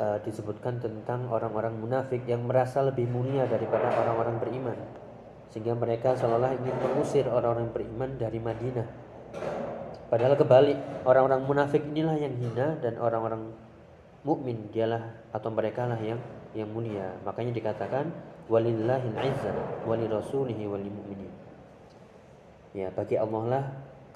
uh, 0.00 0.18
disebutkan 0.24 0.80
tentang 0.80 1.28
orang-orang 1.28 1.76
munafik 1.76 2.24
yang 2.24 2.48
merasa 2.48 2.80
lebih 2.80 3.04
mulia 3.12 3.44
daripada 3.44 3.92
orang-orang 3.92 4.40
beriman. 4.40 4.78
Sehingga 5.52 5.76
mereka 5.76 6.16
seolah 6.16 6.56
ingin 6.56 6.72
mengusir 6.80 7.28
orang-orang 7.28 7.68
beriman 7.76 8.16
dari 8.16 8.40
Madinah. 8.40 8.88
Padahal 10.08 10.38
kebalik, 10.40 10.78
orang-orang 11.04 11.44
munafik 11.44 11.84
inilah 11.84 12.16
yang 12.16 12.32
hina 12.40 12.80
dan 12.80 12.96
orang-orang 12.96 13.52
mukmin 14.24 14.72
dialah 14.72 15.12
atau 15.30 15.52
mereka 15.52 15.84
lah 15.84 16.00
yang 16.00 16.18
yang 16.56 16.72
mulia. 16.72 17.20
Makanya 17.28 17.52
dikatakan 17.52 18.08
walillahil 18.48 19.12
izzah 19.12 19.84
walirasulihi 19.84 20.64
mu'minin. 20.66 21.32
Ya, 22.72 22.88
bagi 22.96 23.20
Allah 23.20 23.42
lah 23.44 23.64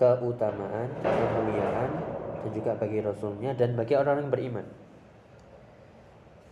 keutamaan, 0.01 0.89
kemuliaan 1.05 2.10
dan 2.41 2.51
juga 2.57 2.73
bagi 2.77 2.99
Rasulnya 3.05 3.53
dan 3.53 3.77
bagi 3.77 3.95
orang 3.97 4.25
yang 4.25 4.31
beriman. 4.33 4.67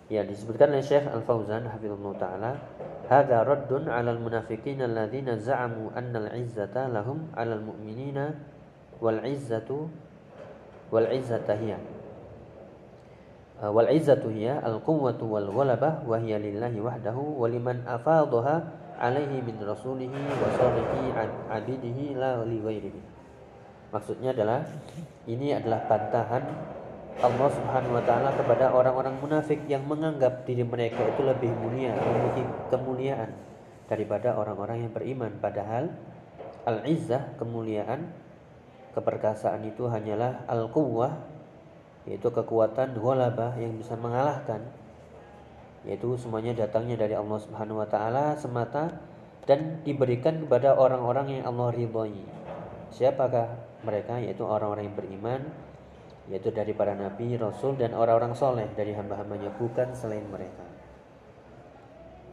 Ya 0.08 0.24
disebutkan 0.24 0.72
oleh 0.72 0.80
Syekh 0.80 1.04
Al 1.04 1.20
Fauzan 1.20 1.68
hafizallahu 1.68 2.16
taala, 2.16 2.56
"Hadza 3.12 3.44
raddun 3.44 3.92
'ala 3.92 4.16
al-munafiqin 4.16 4.80
alladziina 4.80 5.36
za'amu 5.36 5.92
anna 5.92 6.24
al-'izzata 6.24 6.88
lahum 6.88 7.28
'ala 7.36 7.60
al-mu'minina 7.60 8.32
wal 9.04 9.20
'izzatu 9.20 9.84
wal 10.88 11.04
'izzata 11.12 11.52
hiya." 11.60 11.76
Uh, 13.60 13.68
wal 13.68 13.84
'izzatu 13.84 14.32
hiya 14.32 14.64
al-quwwatu 14.64 15.28
wal 15.28 15.52
ghalabah 15.52 16.00
wa 16.08 16.16
hiya 16.16 16.40
lillahi 16.40 16.80
wahdahu 16.80 17.36
wa 17.36 17.44
liman 17.44 17.84
afadhaha 17.84 18.64
'alaihi 18.96 19.44
min 19.44 19.60
rasulihi 19.60 20.20
wa 20.40 20.48
salihi 20.56 21.12
'abidihi 21.52 22.16
la 22.16 22.40
li 22.48 22.64
ghairihi. 22.64 23.00
Maksudnya 23.88 24.36
adalah 24.36 24.68
ini 25.24 25.56
adalah 25.56 25.84
bantahan 25.88 26.44
Allah 27.18 27.50
Subhanahu 27.50 27.98
wa 27.98 28.04
taala 28.06 28.30
kepada 28.36 28.70
orang-orang 28.70 29.18
munafik 29.18 29.66
yang 29.66 29.82
menganggap 29.88 30.46
diri 30.46 30.62
mereka 30.62 31.02
itu 31.02 31.26
lebih 31.26 31.50
mulia, 31.58 31.90
memiliki 31.98 32.46
kemuliaan 32.70 33.34
daripada 33.90 34.38
orang-orang 34.38 34.86
yang 34.86 34.92
beriman 34.94 35.32
padahal 35.42 35.90
al-izzah 36.62 37.34
kemuliaan 37.40 38.12
keperkasaan 38.94 39.66
itu 39.66 39.90
hanyalah 39.90 40.46
al-quwwah 40.46 41.26
yaitu 42.06 42.28
kekuatan 42.30 42.94
ghalabah 42.94 43.56
yang 43.58 43.74
bisa 43.74 43.98
mengalahkan 43.98 44.62
yaitu 45.82 46.14
semuanya 46.20 46.54
datangnya 46.54 47.02
dari 47.02 47.18
Allah 47.18 47.38
Subhanahu 47.42 47.82
wa 47.82 47.88
taala 47.88 48.38
semata 48.38 48.94
dan 49.48 49.80
diberikan 49.82 50.44
kepada 50.44 50.76
orang-orang 50.76 51.40
yang 51.40 51.44
Allah 51.48 51.72
ridhoi. 51.72 52.20
Siapakah 52.92 53.67
mereka 53.82 54.18
yaitu 54.18 54.42
orang-orang 54.42 54.90
yang 54.90 54.96
beriman 54.98 55.40
yaitu 56.28 56.52
dari 56.52 56.76
para 56.76 56.92
nabi, 56.92 57.40
rasul 57.40 57.72
dan 57.80 57.96
orang-orang 57.96 58.36
soleh 58.36 58.68
dari 58.76 58.92
hamba-hambanya 58.92 59.48
bukan 59.56 59.96
selain 59.96 60.24
mereka. 60.28 60.60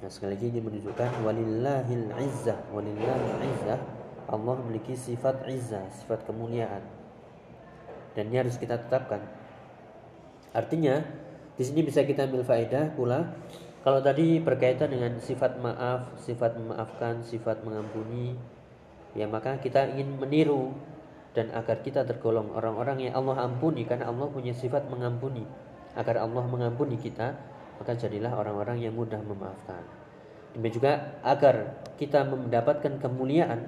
Nah 0.03 0.12
sekali 0.12 0.36
lagi 0.36 0.51
ini 0.51 0.60
menunjukkan 0.60 1.23
walillahil 1.23 2.12
izzah, 2.19 2.60
walillahil 2.75 3.39
izzah 3.55 3.79
Allah 4.25 4.53
memiliki 4.65 4.97
sifat 4.97 5.45
izzah, 5.47 5.86
sifat 6.01 6.25
kemuliaan. 6.25 6.81
Dan 8.17 8.34
ini 8.34 8.41
harus 8.41 8.58
kita 8.58 8.81
tetapkan. 8.81 9.21
Artinya 10.55 11.03
di 11.55 11.63
sini 11.63 11.86
bisa 11.86 12.03
kita 12.03 12.27
ambil 12.27 12.43
faedah 12.43 12.91
pula 12.95 13.31
kalau 13.86 14.01
tadi 14.01 14.41
berkaitan 14.41 14.89
dengan 14.89 15.21
sifat 15.21 15.62
maaf, 15.62 16.17
sifat 16.25 16.58
memaafkan, 16.58 17.21
sifat 17.21 17.62
mengampuni, 17.62 18.34
ya 19.13 19.29
maka 19.29 19.62
kita 19.62 19.93
ingin 19.93 20.17
meniru 20.17 20.73
dan 21.36 21.52
agar 21.52 21.84
kita 21.84 22.08
tergolong 22.08 22.56
orang-orang 22.56 23.12
yang 23.12 23.13
Allah 23.19 23.43
ampuni 23.43 23.84
karena 23.84 24.08
Allah 24.08 24.32
punya 24.32 24.56
sifat 24.56 24.88
mengampuni. 24.88 25.43
Agar 26.00 26.24
Allah 26.24 26.43
mengampuni 26.48 26.95
kita 26.95 27.36
maka 27.76 27.91
jadilah 27.91 28.32
orang-orang 28.32 28.80
yang 28.80 28.95
mudah 28.95 29.19
memaafkan. 29.19 29.84
Demikian 30.56 30.76
juga 30.80 30.91
agar 31.28 31.56
kita 32.00 32.24
mendapatkan 32.24 33.04
kemuliaan 33.04 33.67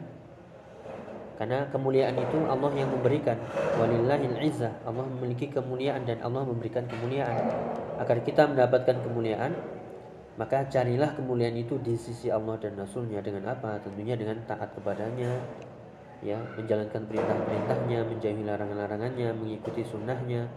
karena 1.35 1.67
kemuliaan 1.69 2.15
itu 2.15 2.39
Allah 2.47 2.71
yang 2.73 2.89
memberikan. 2.89 3.35
Walillahil 3.75 4.39
izzah 4.47 4.73
Allah 4.87 5.03
memiliki 5.03 5.51
kemuliaan 5.51 6.07
dan 6.07 6.23
Allah 6.23 6.47
memberikan 6.47 6.87
kemuliaan. 6.87 7.43
Agar 7.99 8.23
kita 8.23 8.47
mendapatkan 8.47 9.03
kemuliaan 9.03 9.51
maka 10.39 10.69
carilah 10.71 11.17
kemuliaan 11.17 11.57
itu 11.59 11.75
di 11.83 11.99
sisi 11.99 12.31
Allah 12.31 12.55
dan 12.57 12.79
Rasulnya. 12.79 13.19
Dengan 13.19 13.51
apa? 13.51 13.83
Tentunya 13.83 14.15
dengan 14.15 14.39
taat 14.47 14.71
kepadanya 14.71 15.35
ya 16.25 16.37
menjalankan 16.57 17.05
perintah-perintahnya 17.05 17.99
menjauhi 18.09 18.43
larangan-larangannya 18.45 19.29
mengikuti 19.37 19.85
sunnahnya 19.85 20.49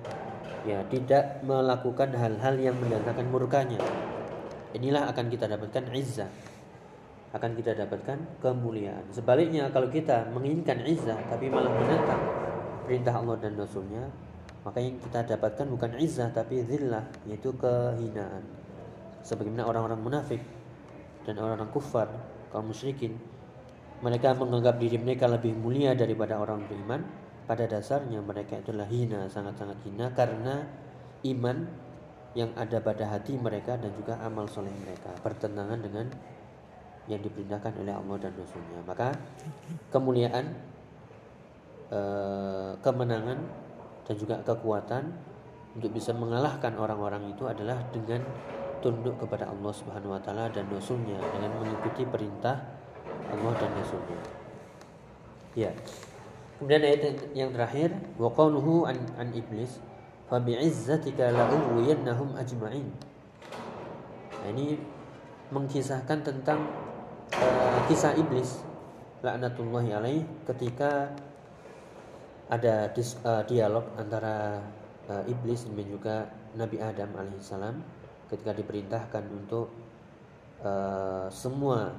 ya 0.64 0.81
tidak 0.88 1.40
melakukan 1.44 2.12
hal-hal 2.16 2.55
yang 2.57 2.77
mendatangkan 2.81 3.27
murkanya. 3.29 3.81
Inilah 4.77 5.11
akan 5.11 5.27
kita 5.29 5.51
dapatkan 5.51 5.90
izzah. 5.92 6.31
Akan 7.31 7.55
kita 7.55 7.79
dapatkan 7.79 8.42
kemuliaan. 8.42 9.07
Sebaliknya 9.14 9.70
kalau 9.70 9.87
kita 9.87 10.27
menginginkan 10.35 10.83
izzah 10.83 11.18
tapi 11.31 11.46
malah 11.46 11.70
menentang 11.70 12.23
perintah 12.85 13.14
Allah 13.23 13.37
dan 13.38 13.55
Rasulnya 13.55 14.05
maka 14.61 14.77
yang 14.77 15.01
kita 15.01 15.25
dapatkan 15.25 15.66
bukan 15.73 15.96
izzah 15.96 16.29
tapi 16.35 16.61
zillah 16.66 17.07
yaitu 17.25 17.55
kehinaan. 17.57 18.44
Sebagaimana 19.25 19.68
orang-orang 19.68 20.01
munafik 20.01 20.42
dan 21.25 21.37
orang-orang 21.40 21.70
kufar 21.70 22.09
kaum 22.51 22.68
musyrikin 22.68 23.16
mereka 24.00 24.32
menganggap 24.32 24.80
diri 24.80 24.96
mereka 24.96 25.28
lebih 25.28 25.52
mulia 25.56 25.92
daripada 25.92 26.40
orang 26.40 26.64
beriman. 26.64 27.04
Pada 27.44 27.66
dasarnya 27.66 28.22
mereka 28.22 28.62
itulah 28.62 28.86
hina 28.86 29.26
sangat-sangat 29.26 29.82
hina 29.82 30.14
karena 30.14 30.62
iman 31.26 31.66
yang 32.38 32.54
ada 32.54 32.78
pada 32.78 33.10
hati 33.10 33.34
mereka 33.34 33.74
dan 33.74 33.90
juga 33.98 34.22
amal 34.22 34.46
soleh 34.46 34.70
mereka. 34.86 35.10
Bertentangan 35.18 35.78
dengan 35.82 36.06
yang 37.10 37.18
diperintahkan 37.18 37.74
oleh 37.82 37.90
Allah 37.90 38.16
dan 38.22 38.32
Rasulnya. 38.38 38.80
Maka 38.86 39.08
kemuliaan 39.90 40.44
eh, 41.90 42.72
kemenangan 42.78 43.38
dan 44.06 44.14
juga 44.14 44.38
kekuatan 44.46 45.10
untuk 45.74 45.90
bisa 45.90 46.14
mengalahkan 46.14 46.78
orang-orang 46.78 47.34
itu 47.34 47.50
adalah 47.50 47.82
dengan 47.90 48.22
tunduk 48.78 49.18
kepada 49.20 49.50
Allah 49.50 49.72
Subhanahu 49.74 50.16
wa 50.16 50.22
taala 50.22 50.48
dan 50.48 50.70
Rasulnya 50.70 51.18
dengan 51.34 51.50
mengikuti 51.60 52.06
perintah 52.08 52.79
Allah 53.30 53.52
dan 53.56 53.70
Rasulnya. 53.78 54.20
Ya. 55.54 55.70
Kemudian 56.60 56.82
ayat 56.84 57.00
yang 57.32 57.50
terakhir, 57.56 57.96
wa 58.20 58.28
qawluhu 58.28 58.84
an, 58.84 59.00
an 59.16 59.32
iblis, 59.32 59.80
fa 60.28 60.36
bi'izzatika 60.38 61.32
la'uwiyannahum 61.32 62.36
ajma'in. 62.36 62.86
Nah, 64.40 64.46
ini 64.52 64.76
mengkisahkan 65.50 66.20
tentang 66.22 66.60
uh, 67.34 67.78
kisah 67.90 68.14
iblis 68.14 68.62
laknatullahi 69.20 69.90
alaih 69.92 70.22
ketika 70.46 71.12
ada 72.50 72.88
dis, 72.94 73.18
uh, 73.26 73.42
dialog 73.46 73.84
antara 73.98 74.62
uh, 75.10 75.22
iblis 75.26 75.66
dan 75.66 75.86
juga 75.86 76.16
Nabi 76.56 76.82
Adam 76.82 77.10
alaihissalam 77.14 77.78
ketika 78.30 78.54
diperintahkan 78.54 79.24
untuk 79.30 79.70
uh, 80.62 81.26
semua 81.30 81.94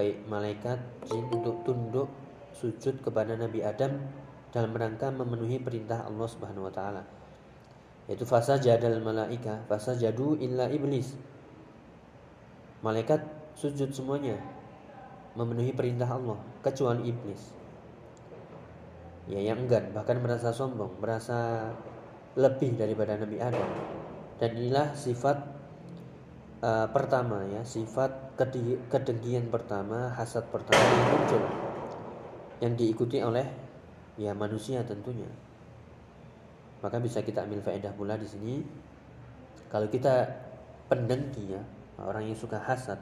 baik 0.00 0.24
malaikat 0.32 0.80
jin 1.12 1.28
untuk 1.28 1.60
tunduk 1.60 2.08
sujud 2.56 3.04
kepada 3.04 3.36
Nabi 3.36 3.60
Adam 3.60 4.00
dalam 4.48 4.72
rangka 4.72 5.12
memenuhi 5.12 5.60
perintah 5.60 6.08
Allah 6.08 6.24
Subhanahu 6.24 6.64
wa 6.64 6.72
taala. 6.72 7.04
yaitu 8.08 8.24
fasa 8.26 8.58
jadal 8.58 8.96
malaika 9.04 9.60
fasa 9.68 9.92
jadu 9.94 10.40
illa 10.40 10.66
iblis. 10.72 11.14
Malaikat 12.80 13.22
sujud 13.54 13.92
semuanya 13.92 14.40
memenuhi 15.36 15.76
perintah 15.76 16.08
Allah 16.08 16.40
kecuali 16.64 17.12
iblis. 17.12 17.52
Ya 19.28 19.38
yang 19.38 19.68
enggan 19.68 19.92
bahkan 19.92 20.16
merasa 20.18 20.50
sombong 20.50 20.96
merasa 20.96 21.70
lebih 22.40 22.74
daripada 22.80 23.20
Nabi 23.20 23.36
Adam. 23.36 23.68
Dan 24.40 24.56
inilah 24.56 24.96
sifat 24.96 25.59
uh, 26.60 26.86
pertama 26.92 27.44
ya 27.48 27.64
sifat 27.64 28.36
kedengkian 28.88 29.48
pertama 29.48 30.12
hasad 30.16 30.44
pertama 30.48 30.80
yang 30.80 31.08
muncul. 31.16 31.42
Yang 32.60 32.72
diikuti 32.76 33.18
oleh 33.24 33.46
ya 34.20 34.36
manusia 34.36 34.84
tentunya. 34.84 35.28
Maka 36.80 36.96
bisa 37.00 37.20
kita 37.20 37.44
ambil 37.44 37.60
faedah 37.60 37.92
pula 37.92 38.16
di 38.16 38.28
sini. 38.28 38.64
Kalau 39.68 39.88
kita 39.88 40.26
pendengki 40.88 41.54
ya 41.54 41.62
orang 42.00 42.26
yang 42.26 42.38
suka 42.38 42.58
hasad 42.58 42.98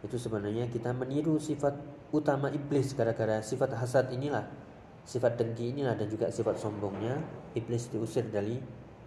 itu 0.00 0.16
sebenarnya 0.16 0.70
kita 0.70 0.94
meniru 0.94 1.36
sifat 1.36 1.74
utama 2.14 2.46
iblis 2.48 2.94
gara-gara 2.94 3.42
sifat 3.42 3.74
hasad 3.74 4.08
inilah 4.14 4.46
sifat 5.02 5.38
dengki 5.38 5.74
inilah 5.74 5.94
dan 5.94 6.06
juga 6.10 6.30
sifat 6.30 6.58
sombongnya. 6.58 7.18
Iblis 7.54 7.88
diusir 7.94 8.26
dari 8.28 8.58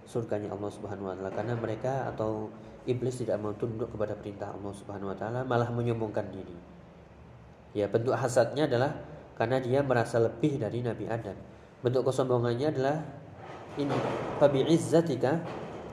surganya 0.09 0.49
Allah 0.49 0.71
Subhanahu 0.73 1.05
wa 1.05 1.13
taala 1.13 1.31
karena 1.35 1.53
mereka 1.53 2.09
atau 2.09 2.49
iblis 2.87 3.19
tidak 3.19 3.41
mau 3.41 3.51
tunduk 3.55 3.91
kepada 3.91 4.15
perintah 4.15 4.55
Allah 4.55 4.73
Subhanahu 4.75 5.11
wa 5.11 5.17
taala 5.17 5.41
malah 5.43 5.67
menyombongkan 5.73 6.29
diri. 6.31 6.57
Ya, 7.75 7.89
bentuk 7.91 8.15
hasadnya 8.15 8.65
adalah 8.65 8.95
karena 9.35 9.59
dia 9.59 9.79
merasa 9.81 10.19
lebih 10.19 10.59
dari 10.59 10.83
Nabi 10.83 11.05
Adam. 11.07 11.35
Bentuk 11.79 12.11
kesombongannya 12.11 12.67
adalah 12.75 12.97
ini 13.79 13.95
fabi 14.41 14.67
izzatika 14.67 15.39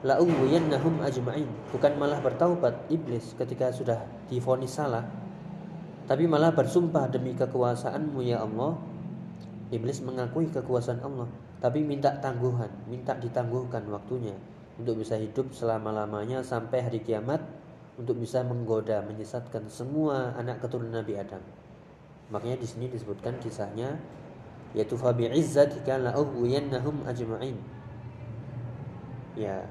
la 0.07 0.19
uwiyannahum 0.23 1.03
ajma'in 1.03 1.49
bukan 1.75 1.93
malah 1.99 2.23
bertaubat 2.23 2.91
iblis 2.91 3.35
ketika 3.39 3.71
sudah 3.75 4.03
difonis 4.31 4.77
salah 4.77 5.07
tapi 6.07 6.31
malah 6.31 6.55
bersumpah 6.55 7.11
demi 7.11 7.35
kekuasaanmu 7.35 8.23
ya 8.23 8.47
Allah 8.47 8.79
iblis 9.75 10.03
mengakui 10.07 10.47
kekuasaan 10.51 11.03
Allah 11.03 11.27
tapi 11.59 11.83
minta 11.83 12.15
tangguhan 12.23 12.71
minta 12.87 13.19
ditangguhkan 13.19 13.83
waktunya 13.91 14.37
untuk 14.77 15.01
bisa 15.01 15.17
hidup 15.17 15.53
selama-lamanya 15.57 16.45
sampai 16.45 16.85
hari 16.85 17.01
kiamat 17.01 17.41
untuk 17.97 18.21
bisa 18.21 18.45
menggoda 18.45 19.01
menyesatkan 19.09 19.65
semua 19.73 20.37
anak 20.37 20.61
keturunan 20.61 21.01
Nabi 21.01 21.17
Adam. 21.17 21.41
Makanya 22.29 22.61
di 22.61 22.69
sini 22.69 22.87
disebutkan 22.93 23.41
kisahnya 23.41 23.97
yaitu 24.77 24.99
fa 25.01 25.17
bi'izzatika 25.17 25.97
ajma'in. 27.09 27.57
Ya 29.37 29.65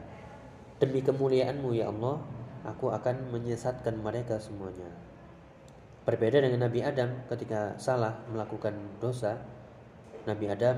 demi 0.81 1.05
kemuliaanmu 1.05 1.77
ya 1.77 1.93
Allah 1.93 2.21
aku 2.65 2.89
akan 2.89 3.29
menyesatkan 3.29 4.01
mereka 4.01 4.41
semuanya. 4.41 4.89
Berbeda 6.05 6.41
dengan 6.41 6.65
Nabi 6.69 6.81
Adam 6.81 7.25
ketika 7.29 7.77
salah 7.77 8.25
melakukan 8.29 8.73
dosa 8.97 9.41
Nabi 10.25 10.49
Adam 10.49 10.77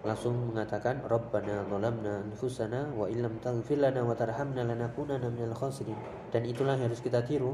langsung 0.00 0.32
mengatakan 0.48 1.04
Rabbana 1.04 1.68
zalamna 1.68 2.24
anfusana 2.24 2.88
wa 2.96 3.04
illam 3.04 3.36
taghfir 3.44 3.76
lana 3.76 4.00
wa 4.00 4.16
tarhamna 4.16 4.64
lanakunanna 4.64 5.28
minal 5.28 5.52
khasirin. 5.52 5.96
Dan 6.32 6.48
itulah 6.48 6.76
yang 6.80 6.88
harus 6.88 7.04
kita 7.04 7.20
tiru. 7.20 7.52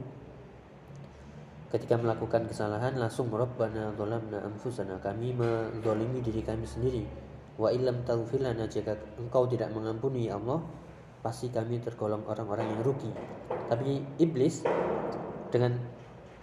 Ketika 1.66 1.98
melakukan 1.98 2.46
kesalahan 2.46 2.94
langsung 2.94 3.34
Rabbana 3.34 3.90
zalamna 3.98 4.38
anfusana. 4.46 5.02
Kami 5.02 5.34
menzalimi 5.34 6.22
diri 6.22 6.46
kami 6.46 6.62
sendiri. 6.62 7.02
Wa 7.58 7.74
illam 7.74 8.06
taghfir 8.06 8.38
lana. 8.38 8.70
Jika 8.70 8.94
engkau 9.18 9.50
tidak 9.50 9.74
mengampuni 9.74 10.30
ya 10.30 10.38
Allah 10.38 10.62
pasti 11.26 11.50
kami 11.50 11.82
tergolong 11.82 12.22
orang-orang 12.30 12.70
yang 12.70 12.80
rugi. 12.86 13.10
Tapi 13.66 14.22
iblis 14.22 14.62
dengan 15.50 15.74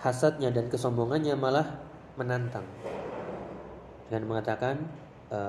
hasadnya 0.03 0.51
dan 0.51 0.67
kesombongannya 0.67 1.39
malah 1.39 1.79
menantang. 2.19 2.67
Dengan 4.11 4.27
mengatakan 4.27 4.83
e, 5.33 5.39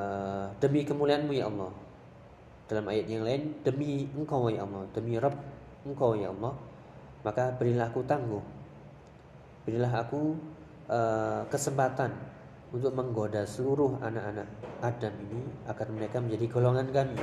demi 0.64 0.88
kemuliaanmu 0.88 1.33
ya 1.37 1.53
Allah 1.53 1.73
dalam 2.64 2.88
ayat 2.88 3.05
yang 3.05 3.29
lain 3.29 3.61
demi 3.61 4.09
engkau 4.16 4.49
ya 4.49 4.64
Allah 4.64 4.88
demi 4.97 5.20
Rabb 5.20 5.37
engkau 5.85 6.16
ya 6.16 6.33
Allah 6.33 6.57
maka 7.20 7.53
berilah 7.61 7.92
aku 7.92 8.01
tangguh 8.09 8.44
berilah 9.68 9.92
aku 10.01 10.37
uh, 10.88 11.42
kesempatan 11.49 12.12
untuk 12.75 12.90
menggoda 12.90 13.47
seluruh 13.47 14.03
anak-anak 14.03 14.49
Adam 14.83 15.14
ini 15.31 15.47
agar 15.70 15.87
mereka 15.94 16.18
menjadi 16.18 16.47
golongan 16.51 16.90
kami. 16.90 17.16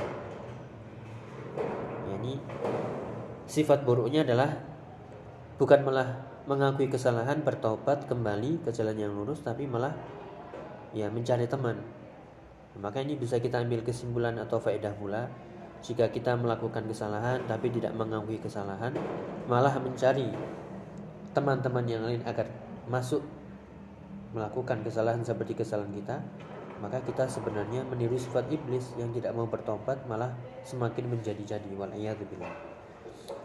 Ya, 2.08 2.14
ini 2.16 2.40
sifat 3.44 3.84
buruknya 3.84 4.24
adalah 4.24 4.56
bukan 5.60 5.84
malah 5.84 6.08
mengakui 6.48 6.88
kesalahan, 6.88 7.44
bertobat 7.44 8.08
kembali 8.08 8.64
ke 8.64 8.72
jalan 8.72 8.96
yang 8.96 9.12
lurus, 9.12 9.44
tapi 9.44 9.68
malah 9.68 9.92
ya 10.96 11.12
mencari 11.12 11.44
teman. 11.46 11.78
Maka 12.80 13.04
ini 13.04 13.20
bisa 13.20 13.36
kita 13.36 13.60
ambil 13.60 13.84
kesimpulan 13.84 14.38
atau 14.40 14.56
faedah 14.56 14.96
pula 14.96 15.28
jika 15.82 16.08
kita 16.08 16.38
melakukan 16.38 16.86
kesalahan 16.86 17.42
tapi 17.50 17.68
tidak 17.68 17.90
mengakui 17.98 18.38
kesalahan, 18.38 18.94
malah 19.50 19.74
mencari 19.82 20.30
teman-teman 21.34 21.84
yang 21.90 22.06
lain 22.06 22.22
agar 22.22 22.46
masuk 22.86 23.20
melakukan 24.30 24.80
kesalahan 24.86 25.20
seperti 25.26 25.58
kesalahan 25.58 25.90
kita, 25.92 26.16
maka 26.80 27.02
kita 27.04 27.28
sebenarnya 27.28 27.84
meniru 27.84 28.16
sifat 28.16 28.48
iblis 28.48 28.94
yang 28.96 29.10
tidak 29.12 29.34
mau 29.34 29.44
bertobat 29.50 30.00
malah 30.06 30.32
semakin 30.64 31.18
menjadi-jadi 31.18 31.74
wal 31.74 31.92
billah. 31.92 32.54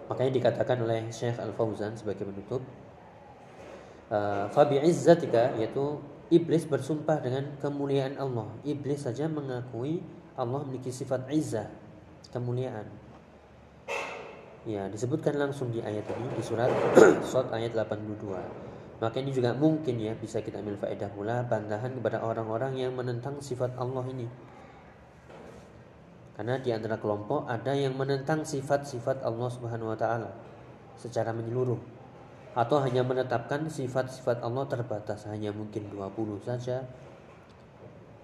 Makanya 0.08 0.32
dikatakan 0.32 0.78
oleh 0.80 1.12
Syekh 1.12 1.36
Al 1.42 1.52
Fauzan 1.52 1.98
sebagai 2.00 2.24
penutup, 2.24 2.63
Fabi 4.56 4.80
izzatika 4.88 5.52
yaitu 5.60 6.00
iblis 6.28 6.68
bersumpah 6.68 7.24
dengan 7.24 7.56
kemuliaan 7.60 8.20
Allah. 8.20 8.48
Iblis 8.68 9.08
saja 9.08 9.32
mengakui 9.32 10.04
Allah 10.38 10.62
memiliki 10.68 10.94
sifat 10.94 11.28
izzah, 11.34 11.68
kemuliaan. 12.30 12.86
Ya, 14.68 14.92
disebutkan 14.92 15.40
langsung 15.40 15.72
di 15.72 15.80
ayat 15.80 16.04
ini 16.12 16.28
di 16.36 16.44
surat 16.44 16.68
Sot 17.32 17.50
ayat 17.56 17.72
82. 17.72 19.00
Maka 19.00 19.16
ini 19.22 19.32
juga 19.32 19.56
mungkin 19.56 19.96
ya 20.02 20.12
bisa 20.18 20.44
kita 20.44 20.60
ambil 20.60 20.76
faedah 20.76 21.08
pula 21.13 21.46
bantahan 21.46 21.94
kepada 21.96 22.20
orang-orang 22.20 22.76
yang 22.76 22.92
menentang 22.92 23.40
sifat 23.40 23.78
Allah 23.80 24.04
ini. 24.12 24.28
Karena 26.36 26.62
di 26.62 26.70
antara 26.70 27.02
kelompok 27.02 27.50
ada 27.50 27.74
yang 27.74 27.98
menentang 27.98 28.46
sifat-sifat 28.46 29.26
Allah 29.26 29.50
Subhanahu 29.50 29.90
wa 29.90 29.98
taala 29.98 30.30
secara 30.94 31.34
menyeluruh 31.34 31.97
atau 32.54 32.78
hanya 32.84 33.04
menetapkan 33.04 33.68
sifat-sifat 33.68 34.44
Allah 34.46 34.66
terbatas, 34.70 35.26
hanya 35.28 35.52
mungkin 35.52 35.90
20 35.92 36.40
saja. 36.44 36.86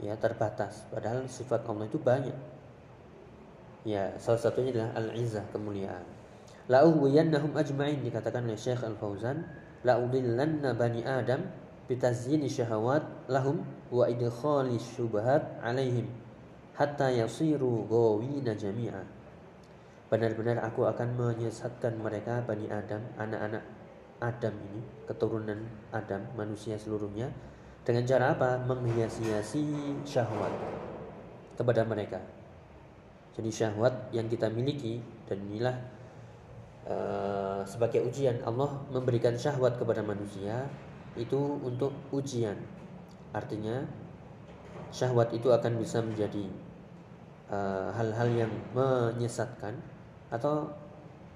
Ya, 0.03 0.13
terbatas. 0.19 0.83
Padahal 0.91 1.27
sifat 1.31 1.63
Allah 1.65 1.87
itu 1.87 1.99
banyak. 1.99 2.35
Ya, 3.83 4.15
salah 4.19 4.39
satunya 4.39 4.71
adalah 4.75 4.91
al-izzah, 4.99 5.43
kemuliaan. 5.51 6.03
La'uwiyannahum 6.71 7.51
ajma'in 7.55 7.99
dikatakan 8.03 8.47
oleh 8.47 8.55
Syekh 8.55 8.83
Al-Fauzan 8.87 9.43
la'udillanna 9.83 10.71
bani 10.73 11.03
Adam 11.03 11.43
bitazyini 11.91 12.47
syahawat 12.47 13.03
lahum 13.27 13.67
wa 13.91 14.07
idkhali 14.07 14.79
syubhat 14.79 15.59
alaihim 15.59 16.07
hatta 16.79 17.11
yasiru 17.11 17.83
ghawina 17.85 18.55
jami'a 18.55 19.03
benar-benar 20.07 20.63
aku 20.63 20.87
akan 20.87 21.19
menyesatkan 21.19 21.99
mereka 21.99 22.39
bani 22.47 22.71
Adam 22.71 23.03
anak-anak 23.19 23.63
Adam 24.23 24.55
ini 24.71 24.79
keturunan 25.03 25.59
Adam 25.91 26.23
manusia 26.39 26.79
seluruhnya 26.79 27.27
dengan 27.83 28.07
cara 28.07 28.31
apa 28.31 28.63
menghias-hiasi 28.63 29.99
syahwat 30.07 30.55
kepada 31.59 31.83
mereka 31.83 32.23
jadi 33.35 33.51
syahwat 33.51 34.15
yang 34.15 34.31
kita 34.31 34.47
miliki 34.47 35.03
dan 35.27 35.43
inilah 35.51 35.75
Eh, 36.83 37.61
sebagai 37.63 38.03
ujian 38.03 38.43
Allah 38.43 38.67
memberikan 38.91 39.31
syahwat 39.39 39.79
kepada 39.79 40.03
manusia 40.03 40.67
itu 41.15 41.39
untuk 41.63 41.95
ujian. 42.11 42.59
Artinya 43.31 43.87
syahwat 44.91 45.31
itu 45.31 45.47
akan 45.47 45.79
bisa 45.79 46.03
menjadi 46.03 46.43
eh, 47.47 47.89
hal-hal 47.95 48.27
uh, 48.27 48.35
yang 48.35 48.51
menyesatkan 48.75 49.79
atau 50.27 50.75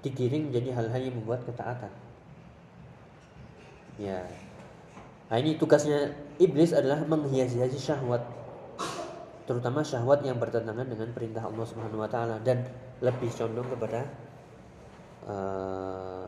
digiring 0.04 0.52
menjadi 0.52 0.76
hal-hal 0.76 1.00
yang 1.00 1.16
membuat 1.16 1.40
ketaatan. 1.48 1.90
Ya. 3.98 4.22
Nah, 5.28 5.36
ini 5.36 5.58
tugasnya 5.58 6.14
iblis 6.40 6.72
adalah 6.72 7.02
menghiasi-hiasi 7.04 7.78
syahwat 7.78 8.22
terutama 9.48 9.80
syahwat 9.80 10.20
yang 10.28 10.36
bertentangan 10.36 10.84
dengan 10.84 11.08
perintah 11.16 11.40
Allah 11.40 11.64
Subhanahu 11.64 12.04
wa 12.04 12.10
taala 12.10 12.36
dan 12.44 12.68
lebih 13.00 13.32
condong 13.32 13.64
kepada 13.64 14.04
Eh, 15.28 16.24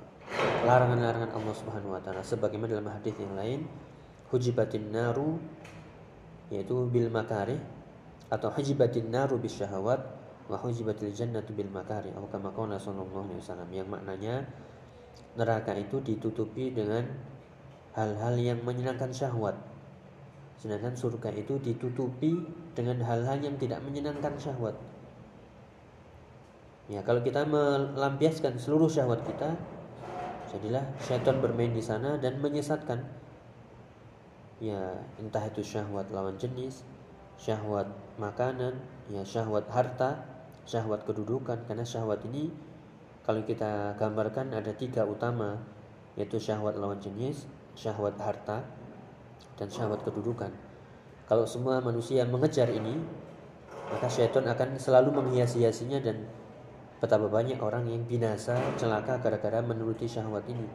larangan-larangan 0.68 1.32
Allah 1.32 1.54
Subhanahu 1.56 1.96
wa 1.96 2.00
taala 2.04 2.20
sebagaimana 2.20 2.76
dalam 2.76 2.92
hadis 2.92 3.16
yang 3.16 3.32
lain 3.32 3.64
hujibatin 4.28 4.92
naru 4.92 5.40
yaitu 6.52 6.84
bil 6.92 7.08
makarih 7.08 7.56
atau 8.28 8.52
hujibatin 8.52 9.08
naru 9.08 9.40
bis 9.40 9.56
syahawat 9.56 10.04
wa 10.52 10.56
hujibatil 10.60 11.08
jannatu 11.16 11.56
bil 11.56 11.72
makari 11.72 12.12
atau 12.12 12.28
kama 12.28 12.52
qala 12.52 12.76
alaihi 12.76 13.40
wasallam 13.40 13.70
yang 13.72 13.88
maknanya 13.88 14.44
neraka 15.32 15.72
itu 15.80 16.04
ditutupi 16.04 16.68
dengan 16.68 17.08
hal-hal 17.94 18.34
yang 18.38 18.60
menyenangkan 18.62 19.10
syahwat. 19.10 19.58
Sedangkan 20.60 20.92
surga 20.92 21.32
itu 21.34 21.56
ditutupi 21.58 22.36
dengan 22.76 23.00
hal-hal 23.02 23.40
yang 23.40 23.56
tidak 23.56 23.80
menyenangkan 23.80 24.36
syahwat. 24.36 24.76
Ya 26.90 27.00
kalau 27.06 27.22
kita 27.22 27.46
melampiaskan 27.46 28.58
seluruh 28.58 28.90
syahwat 28.90 29.22
kita 29.22 29.54
jadilah 30.50 30.82
syaitan 30.98 31.38
bermain 31.38 31.70
di 31.70 31.80
sana 31.80 32.18
dan 32.18 32.42
menyesatkan. 32.42 33.06
Ya 34.60 34.98
entah 35.16 35.46
itu 35.48 35.64
syahwat 35.64 36.12
lawan 36.12 36.36
jenis 36.36 36.84
syahwat 37.40 37.88
makanan 38.20 38.76
ya 39.08 39.24
syahwat 39.24 39.64
harta 39.72 40.20
syahwat 40.68 41.06
kedudukan. 41.08 41.64
Karena 41.64 41.86
syahwat 41.86 42.20
ini 42.28 42.52
kalau 43.24 43.40
kita 43.46 43.96
gambarkan 43.96 44.52
ada 44.52 44.74
tiga 44.76 45.06
utama 45.08 45.56
yaitu 46.18 46.36
syahwat 46.42 46.76
lawan 46.76 46.98
jenis 46.98 47.46
syahwat 47.74 48.16
harta 48.20 48.64
dan 49.60 49.68
syahwat 49.68 50.00
kedudukan. 50.06 50.50
Kalau 51.28 51.46
semua 51.46 51.78
manusia 51.78 52.26
mengejar 52.26 52.70
ini 52.72 52.98
maka 53.90 54.06
syaitan 54.06 54.46
akan 54.46 54.78
selalu 54.78 55.10
menghias-hiasinya 55.10 55.98
dan 55.98 56.26
betapa 57.02 57.26
banyak 57.26 57.58
orang 57.58 57.90
yang 57.90 58.06
binasa 58.06 58.54
celaka 58.78 59.18
gara-gara 59.18 59.58
menuruti 59.62 60.06
syahwat 60.06 60.46
ini. 60.46 60.66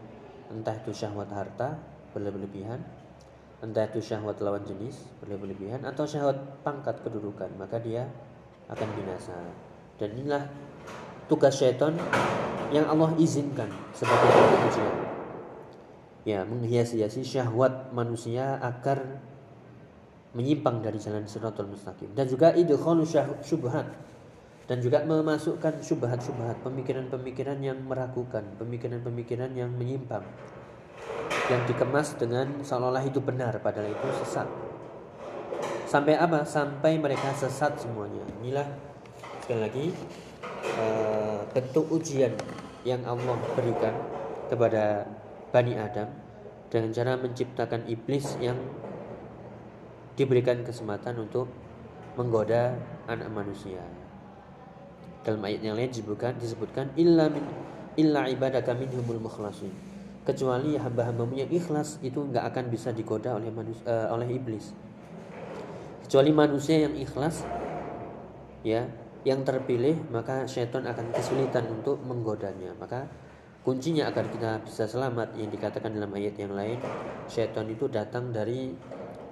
Entah 0.52 0.76
itu 0.78 0.92
syahwat 0.92 1.32
harta 1.32 1.80
berlebihan 2.16 2.80
entah 3.64 3.88
itu 3.88 4.00
syahwat 4.04 4.40
lawan 4.40 4.64
jenis 4.64 5.10
berlebihan 5.24 5.84
atau 5.84 6.06
syahwat 6.06 6.38
pangkat 6.62 7.00
kedudukan 7.02 7.50
maka 7.56 7.80
dia 7.80 8.08
akan 8.68 8.90
binasa. 8.94 9.36
Dan 9.96 10.12
inilah 10.16 10.44
tugas 11.32 11.56
syaitan 11.56 11.96
yang 12.70 12.86
Allah 12.86 13.16
izinkan 13.18 13.72
sebagai 13.96 14.30
ujian 14.70 15.15
ya 16.26 16.42
menghiasi-hiasi 16.44 17.22
syahwat 17.22 17.94
manusia 17.94 18.58
agar 18.60 19.22
menyimpang 20.36 20.84
dari 20.84 21.00
jalan 21.00 21.24
siratul 21.30 21.70
mustaqim 21.70 22.12
dan 22.18 22.26
juga 22.28 22.52
idkhalu 22.58 23.06
syubhat 23.46 23.88
dan 24.66 24.82
juga 24.82 25.06
memasukkan 25.06 25.86
syubhat-syubhat 25.86 26.66
pemikiran-pemikiran 26.66 27.62
yang 27.62 27.78
meragukan 27.86 28.44
pemikiran-pemikiran 28.58 29.54
yang 29.54 29.70
menyimpang 29.70 30.26
yang 31.46 31.62
dikemas 31.70 32.18
dengan 32.18 32.50
seolah-olah 32.66 33.06
itu 33.06 33.22
benar 33.22 33.54
padahal 33.62 33.94
itu 33.94 34.08
sesat. 34.26 34.50
Sampai 35.86 36.18
apa? 36.18 36.42
Sampai 36.44 36.98
mereka 36.98 37.30
sesat 37.38 37.78
semuanya. 37.78 38.26
Inilah 38.42 38.66
sekali 39.46 39.60
lagi 39.62 39.86
uh, 40.82 41.46
bentuk 41.54 41.86
ujian 41.94 42.34
yang 42.82 43.06
Allah 43.06 43.38
berikan 43.54 43.94
kepada 44.50 45.06
Bani 45.56 45.72
Adam 45.80 46.12
dengan 46.68 46.92
cara 46.92 47.16
menciptakan 47.16 47.88
iblis 47.88 48.36
yang 48.44 48.60
diberikan 50.20 50.60
kesempatan 50.68 51.16
untuk 51.16 51.48
menggoda 52.20 52.76
anak 53.08 53.32
manusia. 53.32 53.80
Dalam 55.24 55.40
ayat 55.48 55.64
yang 55.64 55.80
lain 55.80 55.96
disebutkan 55.96 56.36
disebutkan 56.36 56.92
illa 57.00 57.32
min 57.32 57.48
illa 57.96 58.28
ibadaka 58.28 58.76
minhumul 58.76 59.32
mukhlasin. 59.32 59.72
Kecuali 60.28 60.76
hamba-hambamu 60.76 61.40
yang 61.40 61.48
ikhlas 61.48 62.04
itu 62.04 62.20
nggak 62.20 62.52
akan 62.52 62.66
bisa 62.68 62.92
digoda 62.92 63.40
oleh 63.40 63.48
manusia, 63.48 63.86
uh, 63.88 64.12
oleh 64.12 64.36
iblis. 64.36 64.76
Kecuali 66.04 66.36
manusia 66.36 66.84
yang 66.84 67.00
ikhlas 67.00 67.48
ya 68.68 68.92
yang 69.24 69.48
terpilih 69.48 69.96
maka 70.12 70.44
syaitan 70.52 70.84
akan 70.84 71.16
kesulitan 71.16 71.64
untuk 71.72 72.04
menggodanya. 72.04 72.76
Maka 72.76 73.08
kuncinya 73.66 74.14
agar 74.14 74.30
kita 74.30 74.62
bisa 74.62 74.86
selamat 74.86 75.34
yang 75.42 75.50
dikatakan 75.50 75.90
dalam 75.90 76.14
ayat 76.14 76.38
yang 76.38 76.54
lain 76.54 76.78
syaitan 77.26 77.66
itu 77.66 77.90
datang 77.90 78.30
dari 78.30 78.70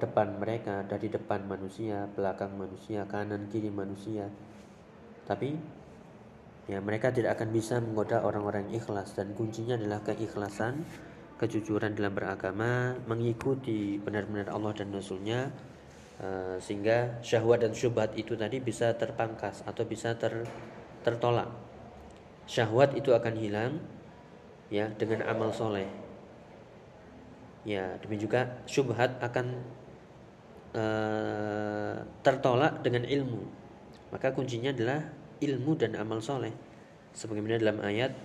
depan 0.01 0.41
mereka 0.41 0.81
dari 0.89 1.05
depan 1.05 1.45
manusia 1.45 2.09
belakang 2.17 2.57
manusia 2.57 3.05
kanan 3.05 3.45
kiri 3.53 3.69
manusia. 3.69 4.25
Tapi 5.29 5.53
ya 6.65 6.81
mereka 6.81 7.13
tidak 7.13 7.37
akan 7.37 7.53
bisa 7.53 7.77
menggoda 7.77 8.25
orang-orang 8.25 8.73
ikhlas. 8.73 9.13
Dan 9.13 9.37
kuncinya 9.37 9.77
adalah 9.77 10.01
keikhlasan 10.01 10.81
kejujuran 11.37 11.93
dalam 11.93 12.17
beragama 12.17 12.97
mengikuti 13.05 14.01
benar-benar 14.01 14.49
Allah 14.49 14.73
dan 14.73 14.89
Rasulnya 14.89 15.53
uh, 16.25 16.57
sehingga 16.57 17.21
syahwat 17.21 17.69
dan 17.69 17.77
syubhat 17.77 18.17
itu 18.17 18.33
tadi 18.33 18.57
bisa 18.57 18.97
terpangkas 18.97 19.61
atau 19.69 19.85
bisa 19.85 20.17
ter, 20.17 20.49
tertolak. 21.05 21.53
Syahwat 22.49 22.97
itu 22.97 23.13
akan 23.15 23.35
hilang 23.39 23.77
ya 24.73 24.89
dengan 24.97 25.21
amal 25.29 25.53
soleh. 25.53 25.85
Ya 27.61 27.93
demikian 28.01 28.25
juga 28.25 28.41
syubhat 28.65 29.21
akan 29.21 29.61
uh, 30.73 32.01
tertolak 32.25 32.81
dengan 32.81 33.05
ilmu. 33.05 33.45
Maka 34.09 34.33
kuncinya 34.33 34.73
adalah 34.73 35.05
ilmu 35.37 35.77
dan 35.77 35.93
amal 35.93 36.17
soleh. 36.25 36.51
Sebagaimana 37.13 37.61
dalam 37.61 37.85
ayat 37.85 38.17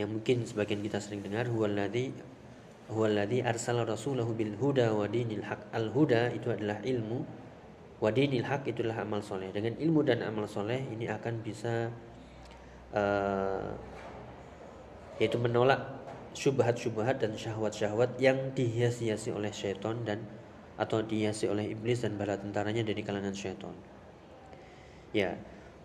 yang 0.00 0.08
mungkin 0.08 0.48
sebagian 0.48 0.80
kita 0.80 0.96
sering 0.96 1.20
dengar 1.20 1.44
huwaladzi 1.44 2.16
huwaladzi 2.88 3.44
arsala 3.44 3.84
rasulahu 3.84 4.32
bil 4.32 4.56
huda 4.56 4.96
wa 4.96 5.04
dinil 5.04 5.44
haq. 5.44 5.60
Al 5.76 5.92
huda 5.92 6.32
itu 6.32 6.48
adalah 6.48 6.80
ilmu 6.80 7.20
wa 8.00 8.08
haq 8.08 8.62
itulah 8.64 8.96
amal 8.96 9.20
soleh. 9.20 9.52
Dengan 9.52 9.76
ilmu 9.76 10.00
dan 10.08 10.24
amal 10.24 10.48
soleh 10.48 10.80
ini 10.88 11.04
akan 11.04 11.44
bisa 11.44 11.92
uh, 12.96 13.76
yaitu 15.20 15.36
menolak 15.36 16.00
syubhat-syubhat 16.32 17.20
dan 17.20 17.36
syahwat-syahwat 17.36 18.16
yang 18.16 18.56
dihias-hiasi 18.56 19.34
oleh 19.34 19.52
syaitan 19.52 20.00
dan 20.08 20.24
atau 20.80 21.04
dihiasi 21.04 21.44
oleh 21.44 21.76
iblis 21.76 22.00
dan 22.00 22.16
bala 22.16 22.40
tentaranya 22.40 22.80
dari 22.80 23.04
kalangan 23.04 23.36
syaitan. 23.36 23.76
Ya. 25.12 25.36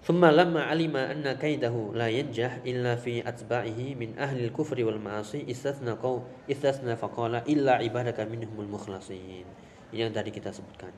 Thumma 0.06 0.30
lamma 0.30 0.70
alima 0.70 1.10
anna 1.10 1.34
kaidahu 1.34 1.98
la 1.98 2.08
yanjah 2.14 2.62
illa 2.62 2.94
fi 2.94 3.26
atba'ihi 3.26 3.98
min 3.98 4.14
ahli 4.22 4.46
al-kufri 4.46 4.86
wal 4.86 5.02
ma'asi 5.02 5.50
istathna 5.50 5.98
qaw 5.98 6.22
istathna 6.46 6.94
faqala 6.94 7.42
illa 7.50 7.82
ibadaka 7.82 8.22
minhumul 8.30 8.70
mukhlasin. 8.70 9.44
Ini 9.90 10.06
yang 10.06 10.14
tadi 10.14 10.30
kita 10.30 10.54
sebutkan. 10.54 10.94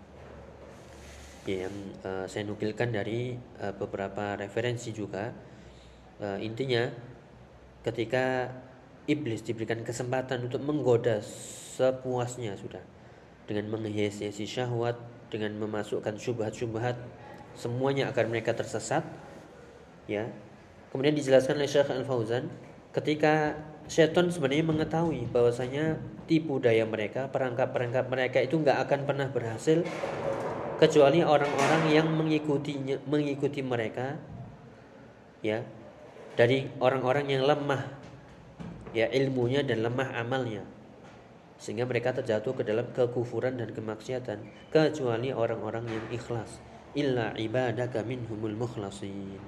Ya, 1.48 1.72
yang 1.72 1.76
uh, 2.04 2.28
saya 2.28 2.44
nukilkan 2.44 2.92
dari 2.92 3.40
uh, 3.64 3.72
beberapa 3.80 4.36
referensi 4.36 4.92
juga. 4.92 5.32
Uh, 6.20 6.36
intinya 6.44 6.92
ketika 7.88 8.52
iblis 9.08 9.40
diberikan 9.48 9.80
kesempatan 9.88 10.52
untuk 10.52 10.60
menggoda 10.60 11.24
sepuasnya 11.24 12.60
sudah. 12.60 12.84
Dengan 13.48 13.72
menghiasi 13.72 14.28
syahwat 14.44 15.00
dengan 15.32 15.56
memasukkan 15.56 16.20
syubhat-syubhat 16.20 17.00
semuanya 17.56 18.12
agar 18.12 18.28
mereka 18.28 18.52
tersesat 18.52 19.08
ya. 20.12 20.28
Kemudian 20.92 21.16
dijelaskan 21.16 21.56
oleh 21.56 21.72
Syekh 21.72 21.88
Al 21.88 22.04
Fauzan 22.04 22.52
ketika 22.92 23.56
setan 23.88 24.28
sebenarnya 24.28 24.68
mengetahui 24.68 25.32
bahwasanya 25.32 25.96
tipu 26.28 26.60
daya 26.60 26.84
mereka 26.84 27.32
perangkap-perangkap 27.32 28.12
mereka 28.12 28.44
itu 28.44 28.60
nggak 28.60 28.84
akan 28.84 29.00
pernah 29.08 29.28
berhasil 29.32 29.80
kecuali 30.76 31.24
orang-orang 31.24 31.84
yang 31.96 32.08
mengikutinya 32.12 33.00
mengikuti 33.08 33.64
mereka 33.64 34.20
ya 35.40 35.64
dari 36.38 36.70
orang-orang 36.78 37.34
yang 37.34 37.44
lemah. 37.44 37.84
Ya 38.94 39.10
ilmunya 39.10 39.66
dan 39.66 39.84
lemah 39.84 40.14
amalnya. 40.16 40.64
Sehingga 41.58 41.90
mereka 41.90 42.14
terjatuh 42.14 42.54
ke 42.54 42.64
dalam 42.64 42.86
kekufuran 42.94 43.58
dan 43.58 43.74
kemaksiatan 43.74 44.46
kecuali 44.70 45.34
orang-orang 45.34 45.90
yang 45.90 46.06
ikhlas. 46.14 46.62
Illa 46.94 47.34
ibadaka 47.34 48.06
minhumul 48.06 48.54
mukhlasin. 48.54 49.42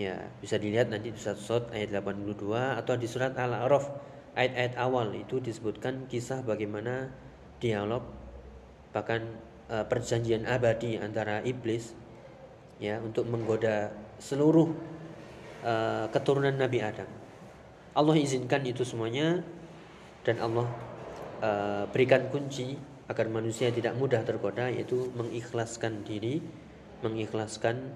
Ya, 0.00 0.32
bisa 0.40 0.56
dilihat 0.56 0.88
nanti 0.88 1.12
di 1.12 1.18
surat 1.20 1.36
Sot 1.36 1.64
ayat 1.76 1.92
82 1.92 2.80
atau 2.80 2.94
di 2.96 3.04
surat 3.04 3.36
Al-A'raf 3.36 3.90
ayat-ayat 4.38 4.74
awal 4.78 5.12
itu 5.18 5.42
disebutkan 5.42 6.06
kisah 6.06 6.46
bagaimana 6.46 7.10
dialog 7.58 8.06
bahkan 8.94 9.26
uh, 9.66 9.82
perjanjian 9.86 10.46
abadi 10.46 10.98
antara 10.98 11.42
iblis 11.42 11.94
ya 12.78 13.02
untuk 13.02 13.26
menggoda 13.26 13.90
seluruh 14.22 14.70
uh, 15.64 16.06
keturunan 16.12 16.54
Nabi 16.54 16.80
Adam. 16.84 17.08
Allah 17.90 18.16
izinkan 18.16 18.62
itu 18.62 18.86
semuanya 18.86 19.42
dan 20.22 20.38
Allah 20.38 20.68
uh, 21.42 21.84
berikan 21.90 22.30
kunci 22.30 22.78
agar 23.10 23.26
manusia 23.26 23.74
tidak 23.74 23.98
mudah 23.98 24.22
tergoda 24.22 24.70
yaitu 24.70 25.10
mengikhlaskan 25.18 26.06
diri, 26.06 26.38
mengikhlaskan 27.02 27.90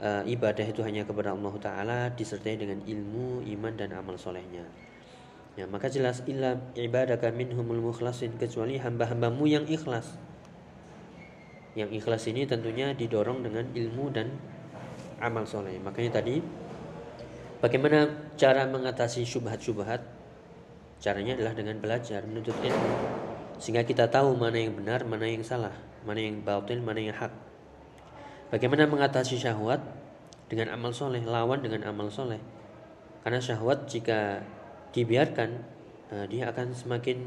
uh, 0.00 0.24
ibadah 0.24 0.64
itu 0.64 0.80
hanya 0.80 1.04
kepada 1.04 1.36
Allah 1.36 1.54
Taala 1.60 1.98
disertai 2.16 2.56
dengan 2.56 2.80
ilmu, 2.80 3.44
iman 3.44 3.74
dan 3.76 3.92
amal 3.92 4.16
solehnya. 4.16 4.64
Ya, 5.54 5.70
maka 5.70 5.86
jelas 5.86 6.24
illa 6.26 6.58
ibadaka 6.74 7.30
minhumul 7.30 7.78
mukhlasin 7.78 8.34
kecuali 8.42 8.74
hamba-hambamu 8.80 9.46
yang 9.46 9.64
ikhlas. 9.70 10.18
Yang 11.78 12.02
ikhlas 12.02 12.26
ini 12.26 12.42
tentunya 12.42 12.90
didorong 12.90 13.46
dengan 13.46 13.70
ilmu 13.70 14.10
dan 14.10 14.34
amal 15.22 15.46
soleh. 15.46 15.78
Makanya 15.78 16.18
tadi 16.18 16.42
bagaimana 17.64 18.04
cara 18.36 18.68
mengatasi 18.68 19.24
syubhat-syubhat? 19.24 20.04
Caranya 21.00 21.32
adalah 21.32 21.56
dengan 21.56 21.80
belajar, 21.80 22.20
menuntut 22.28 22.52
ilmu. 22.60 22.92
Sehingga 23.56 23.88
kita 23.88 24.12
tahu 24.12 24.36
mana 24.36 24.60
yang 24.60 24.76
benar, 24.76 25.08
mana 25.08 25.24
yang 25.24 25.40
salah, 25.40 25.72
mana 26.04 26.20
yang 26.20 26.44
batil, 26.44 26.84
mana 26.84 27.00
yang 27.00 27.16
hak. 27.16 27.32
Bagaimana 28.52 28.84
mengatasi 28.84 29.40
syahwat? 29.40 29.80
Dengan 30.44 30.76
amal 30.76 30.92
soleh, 30.92 31.24
lawan 31.24 31.64
dengan 31.64 31.88
amal 31.88 32.12
soleh. 32.12 32.38
Karena 33.24 33.40
syahwat 33.40 33.88
jika 33.88 34.44
dibiarkan, 34.92 35.50
eh, 36.12 36.26
dia 36.28 36.52
akan 36.52 36.76
semakin 36.76 37.18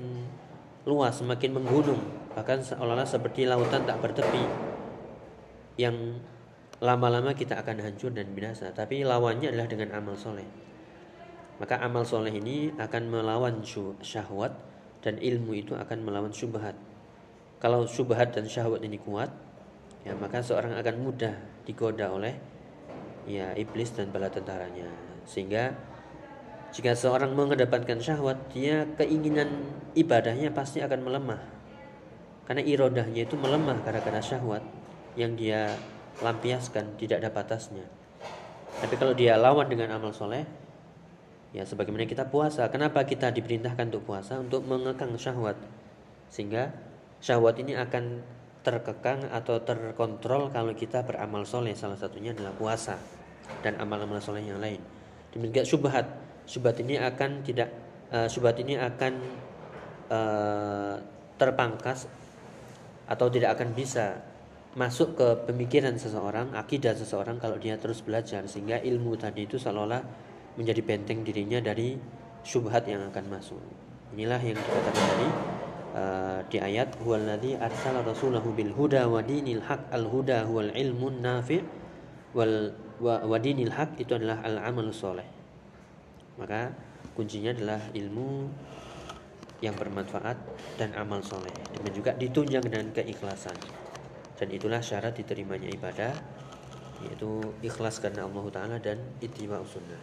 luas, 0.86 1.20
semakin 1.20 1.58
menggunung, 1.58 2.00
bahkan 2.38 2.62
seolah-olah 2.62 3.10
seperti 3.10 3.50
lautan 3.50 3.84
tak 3.84 4.00
bertepi 4.00 4.46
yang 5.76 6.22
lama-lama 6.78 7.34
kita 7.34 7.58
akan 7.58 7.82
hancur 7.82 8.14
dan 8.14 8.30
binasa. 8.34 8.70
Tapi 8.70 9.02
lawannya 9.02 9.50
adalah 9.50 9.68
dengan 9.70 9.98
amal 9.98 10.14
soleh. 10.14 10.46
Maka 11.58 11.82
amal 11.82 12.06
soleh 12.06 12.30
ini 12.30 12.70
akan 12.78 13.04
melawan 13.10 13.66
syahwat 14.06 14.54
dan 15.02 15.18
ilmu 15.18 15.58
itu 15.58 15.74
akan 15.74 16.06
melawan 16.06 16.30
syubhat. 16.30 16.78
Kalau 17.58 17.90
syubhat 17.90 18.38
dan 18.38 18.46
syahwat 18.46 18.86
ini 18.86 19.02
kuat, 19.02 19.34
ya 20.06 20.14
maka 20.14 20.46
seorang 20.46 20.78
akan 20.78 20.96
mudah 21.02 21.34
digoda 21.66 22.14
oleh 22.14 22.38
ya 23.26 23.58
iblis 23.58 23.90
dan 23.98 24.14
bala 24.14 24.30
tentaranya. 24.30 24.86
Sehingga 25.26 25.74
jika 26.70 26.94
seorang 26.94 27.34
mengedepankan 27.34 27.98
syahwat, 27.98 28.38
dia 28.54 28.86
keinginan 28.94 29.50
ibadahnya 29.98 30.54
pasti 30.54 30.86
akan 30.86 31.10
melemah. 31.10 31.42
Karena 32.46 32.62
irodahnya 32.62 33.26
itu 33.26 33.34
melemah 33.34 33.82
gara-gara 33.82 34.22
syahwat 34.22 34.62
yang 35.18 35.34
dia 35.34 35.74
lampiaskan 36.22 36.98
tidak 36.98 37.22
ada 37.24 37.30
batasnya. 37.30 37.86
Tapi 38.78 38.94
kalau 38.98 39.14
dia 39.18 39.38
lawan 39.38 39.66
dengan 39.70 39.98
amal 39.98 40.14
soleh, 40.14 40.46
ya 41.54 41.66
sebagaimana 41.66 42.06
kita 42.06 42.30
puasa. 42.30 42.70
Kenapa 42.70 43.02
kita 43.06 43.34
diperintahkan 43.34 43.90
untuk 43.90 44.06
puasa? 44.06 44.38
Untuk 44.38 44.62
mengekang 44.66 45.18
syahwat, 45.18 45.58
sehingga 46.30 46.74
syahwat 47.22 47.58
ini 47.62 47.74
akan 47.74 48.22
terkekang 48.62 49.32
atau 49.32 49.64
terkontrol 49.64 50.54
kalau 50.54 50.76
kita 50.76 51.02
beramal 51.02 51.48
soleh. 51.48 51.74
Salah 51.74 51.98
satunya 51.98 52.36
adalah 52.36 52.54
puasa 52.54 53.00
dan 53.66 53.80
amal-amal 53.82 54.22
soleh 54.22 54.44
yang 54.46 54.62
lain. 54.62 54.84
Demikian 55.34 55.66
syubhat, 55.66 56.06
syubhat 56.46 56.78
ini 56.84 57.00
akan 57.00 57.42
tidak, 57.42 57.72
uh, 58.12 58.28
syubhat 58.28 58.60
ini 58.62 58.76
akan 58.76 59.14
uh, 60.12 60.96
terpangkas 61.40 62.10
atau 63.08 63.32
tidak 63.32 63.56
akan 63.56 63.72
bisa 63.72 64.20
masuk 64.78 65.18
ke 65.18 65.28
pemikiran 65.50 65.98
seseorang, 65.98 66.54
akidah 66.54 66.94
seseorang 66.94 67.42
kalau 67.42 67.58
dia 67.58 67.82
terus 67.82 68.06
belajar 68.06 68.46
sehingga 68.46 68.78
ilmu 68.78 69.18
tadi 69.18 69.50
itu 69.50 69.58
seolah-olah 69.58 70.06
menjadi 70.54 70.82
benteng 70.86 71.26
dirinya 71.26 71.58
dari 71.58 71.98
syubhat 72.46 72.86
yang 72.86 73.02
akan 73.10 73.26
masuk. 73.26 73.58
Inilah 74.14 74.38
yang 74.38 74.54
dikatakan 74.54 74.94
tadi 74.94 75.28
uh, 75.98 76.40
di 76.46 76.58
ayat 76.62 76.94
huwallazi 77.02 77.58
arsala 77.58 78.06
rasulahu 78.06 78.54
bil 78.54 78.70
huda 78.70 79.10
wa 79.10 79.18
dinil 79.26 79.66
haq 79.66 79.82
al 79.90 80.06
huda 80.06 80.46
huwal 80.46 80.70
ilmun 80.70 81.26
nafi' 81.26 81.66
wal 82.38 82.70
wa, 83.02 83.38
dinil 83.42 83.74
haq 83.74 83.98
itu 83.98 84.14
adalah 84.14 84.46
al 84.46 84.62
amal 84.62 84.94
soleh. 84.94 85.26
Maka 86.38 86.70
kuncinya 87.18 87.50
adalah 87.50 87.82
ilmu 87.98 88.46
yang 89.66 89.74
bermanfaat 89.74 90.38
dan 90.78 90.94
amal 90.94 91.26
soleh. 91.26 91.50
Dan 91.82 91.90
juga 91.98 92.14
ditunjang 92.14 92.62
dengan 92.62 92.94
keikhlasan 92.94 93.58
dan 94.38 94.48
itulah 94.54 94.80
syarat 94.80 95.18
diterimanya 95.18 95.68
ibadah 95.74 96.14
yaitu 97.06 97.42
ikhlas 97.62 98.02
karena 98.02 98.26
Allah 98.26 98.46
Taala 98.50 98.76
dan 98.82 98.98
ittiba 99.22 99.62
sunnah. 99.66 100.02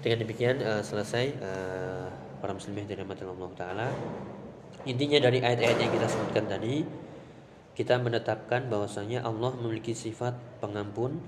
Dengan 0.00 0.24
demikian 0.24 0.56
uh, 0.64 0.80
selesai 0.80 1.36
uh, 1.40 2.08
para 2.40 2.52
dari 2.56 3.02
Allah 3.04 3.50
Taala. 3.56 3.88
Intinya 4.86 5.18
dari 5.18 5.42
ayat-ayat 5.42 5.76
yang 5.82 5.92
kita 5.92 6.06
sebutkan 6.06 6.46
tadi 6.46 6.86
kita 7.76 8.00
menetapkan 8.00 8.72
bahwasanya 8.72 9.20
Allah 9.26 9.52
memiliki 9.60 9.92
sifat 9.92 10.32
pengampun, 10.64 11.20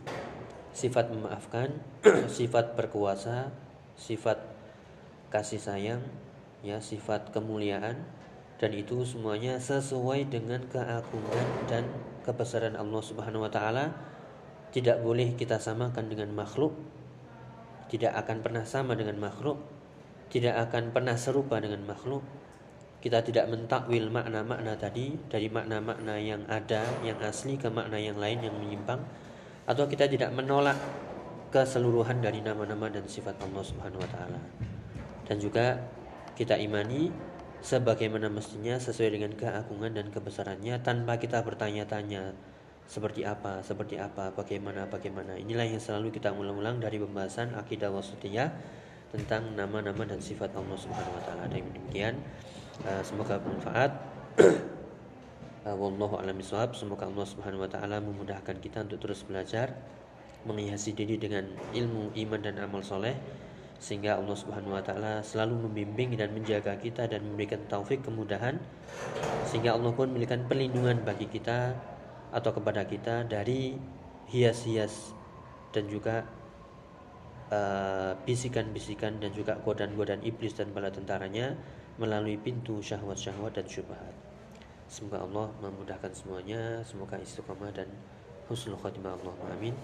sifat 0.72 1.12
memaafkan, 1.12 1.76
sifat 2.38 2.72
berkuasa, 2.72 3.52
sifat 3.98 4.40
kasih 5.28 5.60
sayang, 5.60 6.00
ya 6.64 6.80
sifat 6.80 7.34
kemuliaan 7.36 8.00
dan 8.58 8.70
itu 8.74 9.06
semuanya 9.06 9.60
sesuai 9.62 10.26
dengan 10.32 10.64
keagungan 10.66 11.46
dan 11.70 11.84
kebesaran 12.28 12.76
Allah 12.76 13.00
Subhanahu 13.00 13.48
wa 13.48 13.52
taala 13.52 13.96
tidak 14.68 15.00
boleh 15.00 15.32
kita 15.32 15.56
samakan 15.56 16.12
dengan 16.12 16.36
makhluk 16.36 16.76
tidak 17.88 18.12
akan 18.20 18.44
pernah 18.44 18.68
sama 18.68 18.92
dengan 18.92 19.16
makhluk 19.16 19.56
tidak 20.28 20.60
akan 20.68 20.92
pernah 20.92 21.16
serupa 21.16 21.56
dengan 21.56 21.88
makhluk 21.88 22.20
kita 23.00 23.24
tidak 23.24 23.48
mentakwil 23.48 24.12
makna-makna 24.12 24.76
tadi 24.76 25.16
dari 25.32 25.48
makna-makna 25.48 26.20
yang 26.20 26.44
ada 26.52 26.84
yang 27.00 27.16
asli 27.24 27.56
ke 27.56 27.72
makna 27.72 27.96
yang 27.96 28.20
lain 28.20 28.44
yang 28.44 28.52
menyimpang 28.60 29.00
atau 29.64 29.88
kita 29.88 30.04
tidak 30.04 30.28
menolak 30.36 30.76
keseluruhan 31.48 32.20
dari 32.20 32.44
nama-nama 32.44 32.92
dan 32.92 33.04
sifat 33.08 33.36
Allah 33.40 33.64
Subhanahu 33.64 34.00
wa 34.00 34.10
taala. 34.10 34.40
Dan 35.24 35.36
juga 35.40 35.76
kita 36.36 36.56
imani 36.56 37.12
sebagaimana 37.62 38.30
mestinya 38.30 38.78
sesuai 38.78 39.18
dengan 39.18 39.32
keagungan 39.34 39.92
dan 39.94 40.06
kebesarannya 40.14 40.78
tanpa 40.82 41.18
kita 41.18 41.42
bertanya-tanya 41.42 42.34
seperti 42.88 43.28
apa, 43.28 43.60
seperti 43.60 44.00
apa, 44.00 44.32
bagaimana, 44.32 44.88
bagaimana. 44.88 45.36
Inilah 45.36 45.68
yang 45.68 45.82
selalu 45.82 46.08
kita 46.08 46.32
ulang-ulang 46.32 46.80
dari 46.80 46.96
pembahasan 46.96 47.52
akidah 47.52 47.92
wasatiyah 47.92 48.48
tentang 49.12 49.52
nama-nama 49.52 50.08
dan 50.08 50.20
sifat 50.24 50.56
Allah 50.56 50.76
Subhanahu 50.76 51.16
wa 51.20 51.22
taala. 51.28 51.44
Demikian 51.52 52.16
uh, 52.88 53.04
semoga 53.04 53.36
bermanfaat. 53.36 53.92
uh, 55.68 55.76
wallahu 55.80 56.16
a'lam 56.16 56.40
Semoga 56.72 57.04
Allah 57.04 57.26
Subhanahu 57.28 57.68
wa 57.68 57.70
taala 57.70 58.00
memudahkan 58.00 58.56
kita 58.56 58.88
untuk 58.88 59.04
terus 59.04 59.20
belajar 59.20 59.76
menghiasi 60.48 60.96
diri 60.96 61.20
dengan 61.20 61.44
ilmu, 61.76 62.16
iman 62.16 62.40
dan 62.40 62.56
amal 62.62 62.80
soleh 62.80 63.12
sehingga 63.78 64.18
Allah 64.18 64.34
Subhanahu 64.34 64.74
wa 64.74 64.82
taala 64.82 65.22
selalu 65.22 65.70
membimbing 65.70 66.18
dan 66.18 66.34
menjaga 66.34 66.74
kita 66.78 67.06
dan 67.06 67.22
memberikan 67.22 67.62
taufik 67.70 68.02
kemudahan 68.02 68.58
sehingga 69.46 69.78
Allah 69.78 69.94
pun 69.94 70.10
memberikan 70.10 70.42
perlindungan 70.50 70.98
bagi 71.06 71.30
kita 71.30 71.78
atau 72.34 72.50
kepada 72.52 72.84
kita 72.84 73.24
dari 73.24 73.78
hias-hias 74.28 75.14
dan 75.70 75.86
juga 75.86 76.26
uh, 77.54 78.12
bisikan-bisikan 78.26 79.16
uh, 79.16 79.20
dan 79.22 79.30
juga 79.32 79.56
godaan-godaan 79.62 80.26
iblis 80.26 80.58
dan 80.58 80.74
bala 80.74 80.90
tentaranya 80.92 81.54
melalui 81.96 82.36
pintu 82.36 82.82
syahwat-syahwat 82.82 83.58
dan 83.58 83.66
syubhat. 83.66 84.14
Semoga 84.88 85.22
Allah 85.24 85.48
memudahkan 85.60 86.12
semuanya, 86.16 86.80
semoga 86.82 87.20
istiqamah 87.20 87.68
dan 87.76 87.88
husnul 88.48 88.80
khatimah 88.80 89.20
Allah. 89.20 89.34
Amin. 89.52 89.76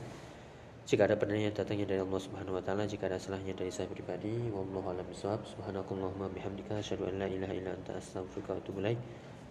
Jika 0.84 1.08
ada 1.08 1.16
pertanyaan 1.16 1.56
datangnya 1.56 1.88
dari 1.88 2.04
Allah 2.04 2.20
Subhanahu 2.20 2.60
wa 2.60 2.64
taala, 2.64 2.84
jika 2.84 3.08
ada 3.08 3.16
salahnya 3.16 3.56
dari 3.56 3.72
saya 3.72 3.88
pribadi, 3.88 4.36
wallahu 4.52 4.92
a'lam 4.92 5.08
bishawab. 5.08 5.40
Subhanakallahumma 5.48 6.28
bihamdika 6.36 6.76
asyhadu 6.76 7.08
an 7.08 7.24
la 7.24 7.26
ilaha 7.28 7.56
illa 7.56 7.72
anta 7.72 7.96
astaghfiruka 7.96 8.52
wa 8.52 8.60
atubu 8.60 8.84
ilaik. 8.84 9.00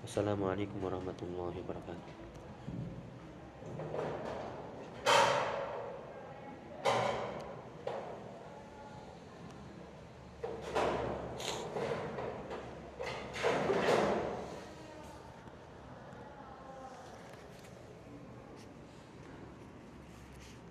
Wassalamualaikum 0.05 0.77
warahmatullahi 0.77 1.57
wabarakatuh. 1.65 2.13